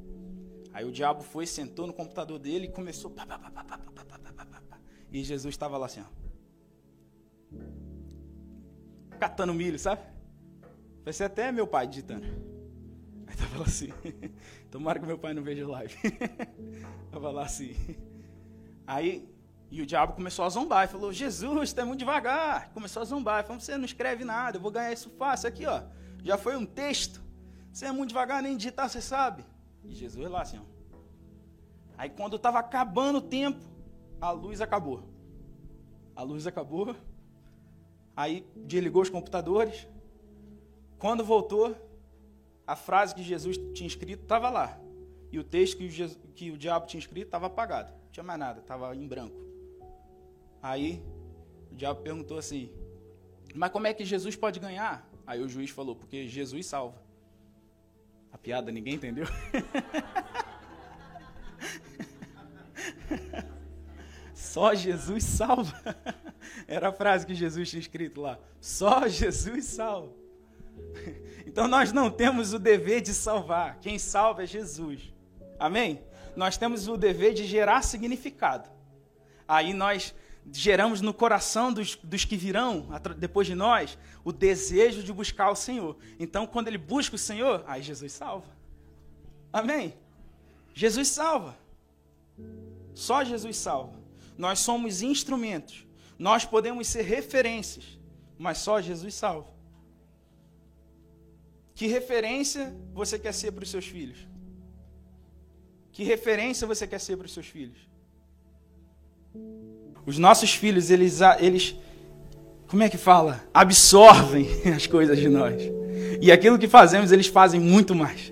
Aí 0.73 0.85
o 0.85 0.91
diabo 0.91 1.21
foi, 1.23 1.45
sentou 1.45 1.85
no 1.87 1.93
computador 1.93 2.39
dele 2.39 2.65
e 2.65 2.71
começou. 2.71 3.11
Pá, 3.11 3.25
pá, 3.25 3.37
pá, 3.39 3.79
e 5.11 5.23
Jesus 5.23 5.53
estava 5.53 5.77
lá 5.77 5.87
assim, 5.87 6.01
ó. 6.01 6.20
Catando 9.21 9.53
milho, 9.53 9.77
sabe? 9.77 10.01
Vai 11.03 11.13
ser 11.13 11.25
até 11.25 11.51
meu 11.51 11.67
pai 11.67 11.85
digitando. 11.85 12.25
Aí 13.27 13.35
tava 13.35 13.59
lá 13.59 13.65
assim. 13.65 13.89
Tomara 14.71 14.99
que 14.99 15.05
meu 15.05 15.19
pai 15.19 15.31
não 15.31 15.43
veja 15.43 15.67
live. 15.67 15.95
tava 17.11 17.29
lá 17.29 17.43
assim. 17.43 17.75
Aí, 18.87 19.29
e 19.69 19.79
o 19.79 19.85
diabo 19.85 20.13
começou 20.13 20.43
a 20.43 20.49
zombar. 20.49 20.85
E 20.85 20.87
falou: 20.87 21.13
Jesus, 21.13 21.69
está 21.69 21.85
muito 21.85 21.99
devagar. 21.99 22.71
Começou 22.73 23.03
a 23.03 23.05
zombar. 23.05 23.43
Falou: 23.43 23.59
Você 23.59 23.77
não 23.77 23.85
escreve 23.85 24.25
nada, 24.25 24.57
eu 24.57 24.61
vou 24.61 24.71
ganhar 24.71 24.91
isso 24.91 25.11
fácil. 25.11 25.47
Aqui, 25.47 25.67
ó. 25.67 25.83
Já 26.23 26.35
foi 26.35 26.55
um 26.55 26.65
texto. 26.65 27.21
Você 27.71 27.85
é 27.85 27.91
muito 27.91 28.09
devagar, 28.09 28.41
nem 28.41 28.57
digitar 28.57 28.89
você 28.89 29.01
sabe. 29.01 29.45
E 29.83 29.93
Jesus 29.93 30.27
lá 30.31 30.41
assim, 30.41 30.57
ó. 30.57 30.97
Aí 31.95 32.09
quando 32.09 32.37
estava 32.37 32.57
acabando 32.57 33.19
o 33.19 33.21
tempo, 33.21 33.63
a 34.19 34.31
luz 34.31 34.61
acabou. 34.61 35.07
A 36.15 36.23
luz 36.23 36.47
acabou. 36.47 36.95
Aí 38.15 38.45
desligou 38.55 39.01
os 39.01 39.09
computadores. 39.09 39.87
Quando 40.99 41.23
voltou, 41.23 41.75
a 42.67 42.75
frase 42.75 43.15
que 43.15 43.23
Jesus 43.23 43.57
tinha 43.73 43.87
escrito 43.87 44.23
estava 44.23 44.49
lá. 44.49 44.79
E 45.31 45.39
o 45.39 45.43
texto 45.43 45.77
que 45.77 45.85
o, 45.85 45.89
Jesus, 45.89 46.19
que 46.35 46.51
o 46.51 46.57
diabo 46.57 46.85
tinha 46.85 46.99
escrito 46.99 47.27
estava 47.27 47.47
apagado. 47.47 47.91
Não 47.91 48.11
tinha 48.11 48.23
mais 48.23 48.39
nada, 48.39 48.59
estava 48.59 48.95
em 48.95 49.07
branco. 49.07 49.39
Aí 50.61 51.01
o 51.71 51.75
diabo 51.75 52.01
perguntou 52.01 52.37
assim: 52.37 52.71
Mas 53.55 53.71
como 53.71 53.87
é 53.87 53.93
que 53.93 54.05
Jesus 54.05 54.35
pode 54.35 54.59
ganhar? 54.59 55.09
Aí 55.25 55.41
o 55.41 55.47
juiz 55.49 55.69
falou: 55.69 55.95
Porque 55.95 56.27
Jesus 56.27 56.65
salva. 56.65 57.01
A 58.31 58.37
piada 58.37 58.71
ninguém 58.71 58.95
entendeu? 58.95 59.25
Só 64.33 64.73
Jesus 64.73 65.23
salva. 65.23 65.73
Era 66.67 66.89
a 66.89 66.93
frase 66.93 67.25
que 67.25 67.35
Jesus 67.35 67.69
tinha 67.69 67.79
escrito 67.79 68.21
lá. 68.21 68.39
Só 68.59 69.07
Jesus 69.07 69.65
salva. 69.65 70.13
Então 71.43 71.67
nós 71.67 71.91
não 71.91 72.09
temos 72.09 72.53
o 72.53 72.59
dever 72.59 73.01
de 73.01 73.13
salvar. 73.13 73.79
Quem 73.81 73.99
salva 73.99 74.43
é 74.43 74.45
Jesus. 74.45 75.13
Amém? 75.59 76.01
Nós 76.33 76.55
temos 76.55 76.87
o 76.87 76.95
dever 76.95 77.33
de 77.33 77.45
gerar 77.45 77.81
significado. 77.81 78.69
Aí 79.45 79.73
nós 79.73 80.13
geramos 80.49 81.01
no 81.01 81.13
coração 81.13 81.71
dos, 81.73 81.95
dos 81.97 82.25
que 82.25 82.37
virão 82.37 82.87
depois 83.17 83.47
de 83.47 83.55
nós 83.55 83.97
o 84.23 84.31
desejo 84.31 85.03
de 85.03 85.11
buscar 85.11 85.51
o 85.51 85.55
Senhor. 85.55 85.97
Então, 86.19 86.47
quando 86.47 86.67
ele 86.67 86.77
busca 86.77 87.15
o 87.15 87.19
Senhor, 87.19 87.63
aí 87.67 87.81
Jesus 87.81 88.13
salva. 88.13 88.47
Amém? 89.51 89.93
Jesus 90.73 91.09
salva. 91.09 91.57
Só 92.93 93.23
Jesus 93.23 93.57
salva. 93.57 93.99
Nós 94.37 94.59
somos 94.59 95.01
instrumentos. 95.01 95.85
Nós 96.27 96.45
podemos 96.45 96.87
ser 96.87 97.01
referências, 97.01 97.97
mas 98.37 98.59
só 98.59 98.79
Jesus 98.79 99.15
salva. 99.15 99.47
Que 101.73 101.87
referência 101.87 102.71
você 102.93 103.17
quer 103.17 103.33
ser 103.33 103.51
para 103.51 103.63
os 103.63 103.71
seus 103.71 103.87
filhos? 103.87 104.19
Que 105.91 106.03
referência 106.03 106.67
você 106.67 106.85
quer 106.85 106.99
ser 106.99 107.17
para 107.17 107.25
os 107.25 107.33
seus 107.33 107.47
filhos? 107.47 107.89
Os 110.05 110.19
nossos 110.19 110.53
filhos, 110.53 110.91
eles, 110.91 111.21
eles, 111.39 111.75
como 112.67 112.83
é 112.83 112.89
que 112.89 112.99
fala? 112.99 113.43
Absorvem 113.51 114.47
as 114.75 114.85
coisas 114.85 115.17
de 115.17 115.27
nós. 115.27 115.59
E 116.21 116.31
aquilo 116.31 116.59
que 116.59 116.67
fazemos, 116.67 117.11
eles 117.11 117.25
fazem 117.25 117.59
muito 117.59 117.95
mais. 117.95 118.31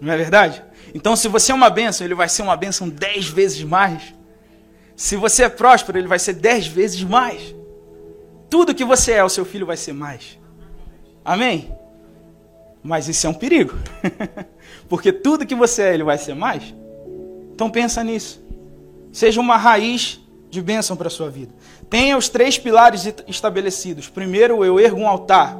Não 0.00 0.14
é 0.14 0.16
verdade? 0.16 0.64
Então, 0.94 1.14
se 1.14 1.28
você 1.28 1.52
é 1.52 1.54
uma 1.54 1.68
bênção, 1.68 2.06
ele 2.06 2.14
vai 2.14 2.30
ser 2.30 2.40
uma 2.40 2.56
bênção 2.56 2.88
dez 2.88 3.28
vezes 3.28 3.62
mais. 3.62 4.15
Se 4.96 5.14
você 5.14 5.44
é 5.44 5.48
próspero, 5.48 5.98
ele 5.98 6.08
vai 6.08 6.18
ser 6.18 6.32
dez 6.32 6.66
vezes 6.66 7.02
mais. 7.04 7.54
Tudo 8.48 8.74
que 8.74 8.84
você 8.84 9.12
é, 9.12 9.22
o 9.22 9.28
seu 9.28 9.44
filho 9.44 9.66
vai 9.66 9.76
ser 9.76 9.92
mais. 9.92 10.38
Amém? 11.22 11.70
Mas 12.82 13.06
isso 13.06 13.26
é 13.26 13.30
um 13.30 13.34
perigo. 13.34 13.74
Porque 14.88 15.12
tudo 15.12 15.44
que 15.44 15.54
você 15.54 15.82
é, 15.82 15.94
ele 15.94 16.04
vai 16.04 16.16
ser 16.16 16.34
mais. 16.34 16.74
Então 17.52 17.68
pensa 17.68 18.02
nisso. 18.02 18.42
Seja 19.12 19.40
uma 19.40 19.56
raiz 19.56 20.20
de 20.48 20.62
bênção 20.62 20.96
para 20.96 21.08
a 21.08 21.10
sua 21.10 21.28
vida. 21.28 21.52
Tenha 21.90 22.16
os 22.16 22.28
três 22.28 22.58
pilares 22.58 23.06
estabelecidos. 23.26 24.08
Primeiro, 24.08 24.64
eu 24.64 24.80
ergo 24.80 25.00
um 25.00 25.08
altar. 25.08 25.58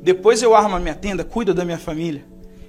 Depois, 0.00 0.42
eu 0.42 0.54
armo 0.54 0.76
a 0.76 0.80
minha 0.80 0.94
tenda, 0.94 1.24
cuido 1.24 1.52
da 1.52 1.64
minha 1.64 1.78
família. 1.78 2.24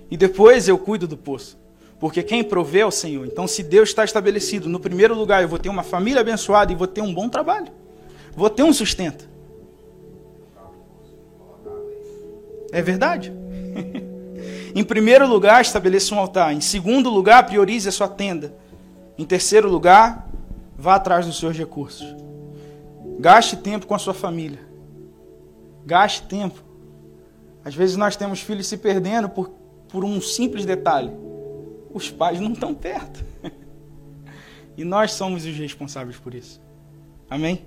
E 0.09 0.17
depois, 0.17 0.67
eu 0.67 0.77
cuido 0.77 1.07
do 1.07 1.15
poço. 1.15 1.57
Porque 1.99 2.23
quem 2.23 2.43
provê 2.43 2.79
é 2.79 2.85
o 2.85 2.91
Senhor. 2.91 3.25
Então, 3.25 3.47
se 3.47 3.61
Deus 3.61 3.89
está 3.89 4.05
estabelecido, 4.05 4.69
no 4.69 4.79
primeiro 4.79 5.13
lugar, 5.13 5.41
eu 5.41 5.49
vou 5.49 5.59
ter 5.59 5.69
uma 5.69 5.83
família 5.83 6.21
abençoada 6.21 6.71
e 6.71 6.75
vou 6.75 6.87
ter 6.87 7.01
um 7.01 7.13
bom 7.13 7.27
trabalho. 7.27 7.67
Vou 8.35 8.49
ter 8.49 8.63
um 8.63 8.71
sustento. 8.71 9.27
É 12.71 12.81
verdade? 12.81 13.33
em 14.73 14.83
primeiro 14.83 15.27
lugar, 15.27 15.61
estabeleça 15.61 16.15
um 16.15 16.19
altar. 16.19 16.53
Em 16.53 16.61
segundo 16.61 17.09
lugar, 17.09 17.45
priorize 17.45 17.89
a 17.89 17.91
sua 17.91 18.07
tenda. 18.07 18.53
Em 19.17 19.25
terceiro 19.25 19.67
lugar, 19.67 20.29
Vá 20.79 20.95
atrás 20.95 21.25
dos 21.25 21.37
seus 21.37 21.57
recursos. 21.57 22.07
Gaste 23.19 23.57
tempo 23.57 23.85
com 23.85 23.93
a 23.93 23.99
sua 23.99 24.13
família. 24.13 24.61
Gaste 25.85 26.23
tempo. 26.23 26.63
Às 27.65 27.75
vezes 27.75 27.97
nós 27.97 28.15
temos 28.15 28.39
filhos 28.39 28.65
se 28.65 28.77
perdendo 28.77 29.27
por, 29.27 29.49
por 29.89 30.05
um 30.05 30.21
simples 30.21 30.65
detalhe. 30.65 31.11
Os 31.91 32.09
pais 32.09 32.39
não 32.39 32.53
estão 32.53 32.73
perto. 32.73 33.23
E 34.77 34.85
nós 34.85 35.11
somos 35.11 35.45
os 35.45 35.57
responsáveis 35.57 36.17
por 36.17 36.33
isso. 36.33 36.61
Amém? 37.29 37.65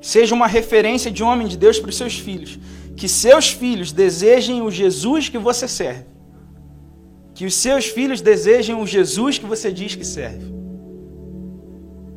Seja 0.00 0.34
uma 0.34 0.46
referência 0.46 1.10
de 1.10 1.22
homem 1.22 1.48
de 1.48 1.56
Deus 1.56 1.80
para 1.80 1.90
os 1.90 1.96
seus 1.96 2.18
filhos. 2.18 2.58
Que 2.96 3.08
seus 3.08 3.50
filhos 3.50 3.90
desejem 3.90 4.62
o 4.62 4.70
Jesus 4.70 5.28
que 5.28 5.38
você 5.38 5.66
serve. 5.66 6.04
Que 7.34 7.46
os 7.46 7.54
seus 7.54 7.86
filhos 7.86 8.20
desejem 8.20 8.76
o 8.76 8.86
Jesus 8.86 9.38
que 9.38 9.46
você 9.46 9.72
diz 9.72 9.94
que 9.94 10.04
serve. 10.04 10.54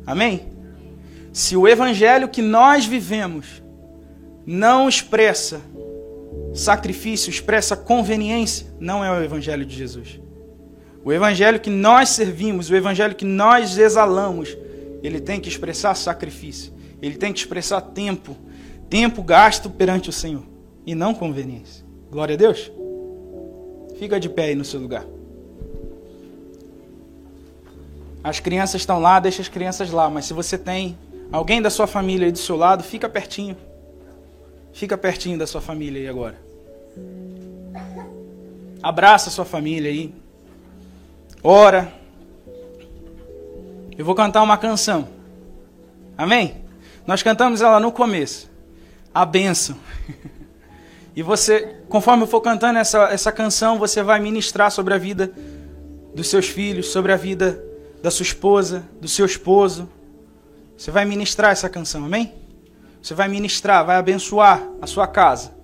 Amém? 0.06 0.48
Se 1.32 1.56
o 1.56 1.66
evangelho 1.66 2.28
que 2.28 2.42
nós 2.42 2.86
vivemos 2.86 3.62
não 4.46 4.88
expressa 4.88 5.60
sacrifício, 6.54 7.30
expressa 7.30 7.76
conveniência, 7.76 8.66
não 8.78 9.04
é 9.04 9.10
o 9.10 9.24
evangelho 9.24 9.64
de 9.64 9.74
Jesus. 9.74 10.20
O 11.04 11.12
evangelho 11.12 11.60
que 11.60 11.68
nós 11.68 12.08
servimos, 12.08 12.70
o 12.70 12.74
evangelho 12.74 13.14
que 13.14 13.26
nós 13.26 13.76
exalamos, 13.76 14.56
ele 15.02 15.20
tem 15.20 15.38
que 15.38 15.48
expressar 15.48 15.94
sacrifício. 15.94 16.72
ele 17.02 17.16
tem 17.16 17.32
que 17.32 17.38
expressar 17.38 17.82
tempo. 17.82 18.34
Tempo 18.88 19.22
gasto 19.22 19.68
perante 19.68 20.08
o 20.08 20.12
Senhor 20.12 20.42
e 20.86 20.94
não 20.94 21.12
conveniência. 21.14 21.84
Glória 22.10 22.34
a 22.34 22.38
Deus. 22.38 22.70
Fica 23.98 24.18
de 24.18 24.28
pé 24.30 24.44
aí 24.46 24.54
no 24.54 24.64
seu 24.64 24.80
lugar. 24.80 25.04
As 28.22 28.40
crianças 28.40 28.80
estão 28.80 28.98
lá, 28.98 29.20
deixa 29.20 29.42
as 29.42 29.48
crianças 29.48 29.90
lá, 29.90 30.08
mas 30.08 30.24
se 30.24 30.32
você 30.32 30.56
tem 30.56 30.96
alguém 31.30 31.60
da 31.60 31.68
sua 31.68 31.86
família 31.86 32.26
aí 32.26 32.32
do 32.32 32.38
seu 32.38 32.56
lado, 32.56 32.82
fica 32.82 33.06
pertinho. 33.06 33.54
Fica 34.72 34.96
pertinho 34.96 35.38
da 35.38 35.46
sua 35.46 35.60
família 35.60 36.00
aí 36.00 36.08
agora. 36.08 36.38
Abraça 38.82 39.28
a 39.28 39.32
sua 39.32 39.44
família 39.44 39.90
aí. 39.90 40.14
Ora. 41.46 41.92
Eu 43.98 44.02
vou 44.02 44.14
cantar 44.14 44.42
uma 44.42 44.56
canção. 44.56 45.06
Amém? 46.16 46.64
Nós 47.06 47.22
cantamos 47.22 47.60
ela 47.60 47.78
no 47.78 47.92
começo. 47.92 48.50
A 49.12 49.26
bênção. 49.26 49.76
E 51.16 51.22
você, 51.22 51.76
conforme 51.88 52.24
eu 52.24 52.26
for 52.26 52.40
cantando 52.40 52.76
essa, 52.76 53.04
essa 53.04 53.30
canção, 53.30 53.78
você 53.78 54.02
vai 54.02 54.18
ministrar 54.18 54.68
sobre 54.72 54.94
a 54.94 54.98
vida 54.98 55.32
dos 56.12 56.26
seus 56.26 56.48
filhos, 56.48 56.88
sobre 56.88 57.12
a 57.12 57.16
vida 57.16 57.64
da 58.02 58.10
sua 58.10 58.24
esposa, 58.24 58.84
do 59.00 59.06
seu 59.06 59.24
esposo. 59.24 59.88
Você 60.76 60.90
vai 60.90 61.04
ministrar 61.04 61.52
essa 61.52 61.68
canção, 61.68 62.04
amém? 62.04 62.34
Você 63.00 63.14
vai 63.14 63.28
ministrar, 63.28 63.86
vai 63.86 63.94
abençoar 63.94 64.68
a 64.82 64.88
sua 64.88 65.06
casa. 65.06 65.54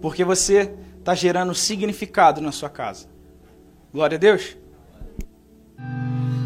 Porque 0.00 0.24
você 0.24 0.72
está 0.98 1.14
gerando 1.14 1.54
significado 1.54 2.40
na 2.40 2.50
sua 2.50 2.70
casa. 2.70 3.06
Glória 3.92 4.16
a 4.16 4.18
Deus. 4.18 4.56
Música 5.84 6.43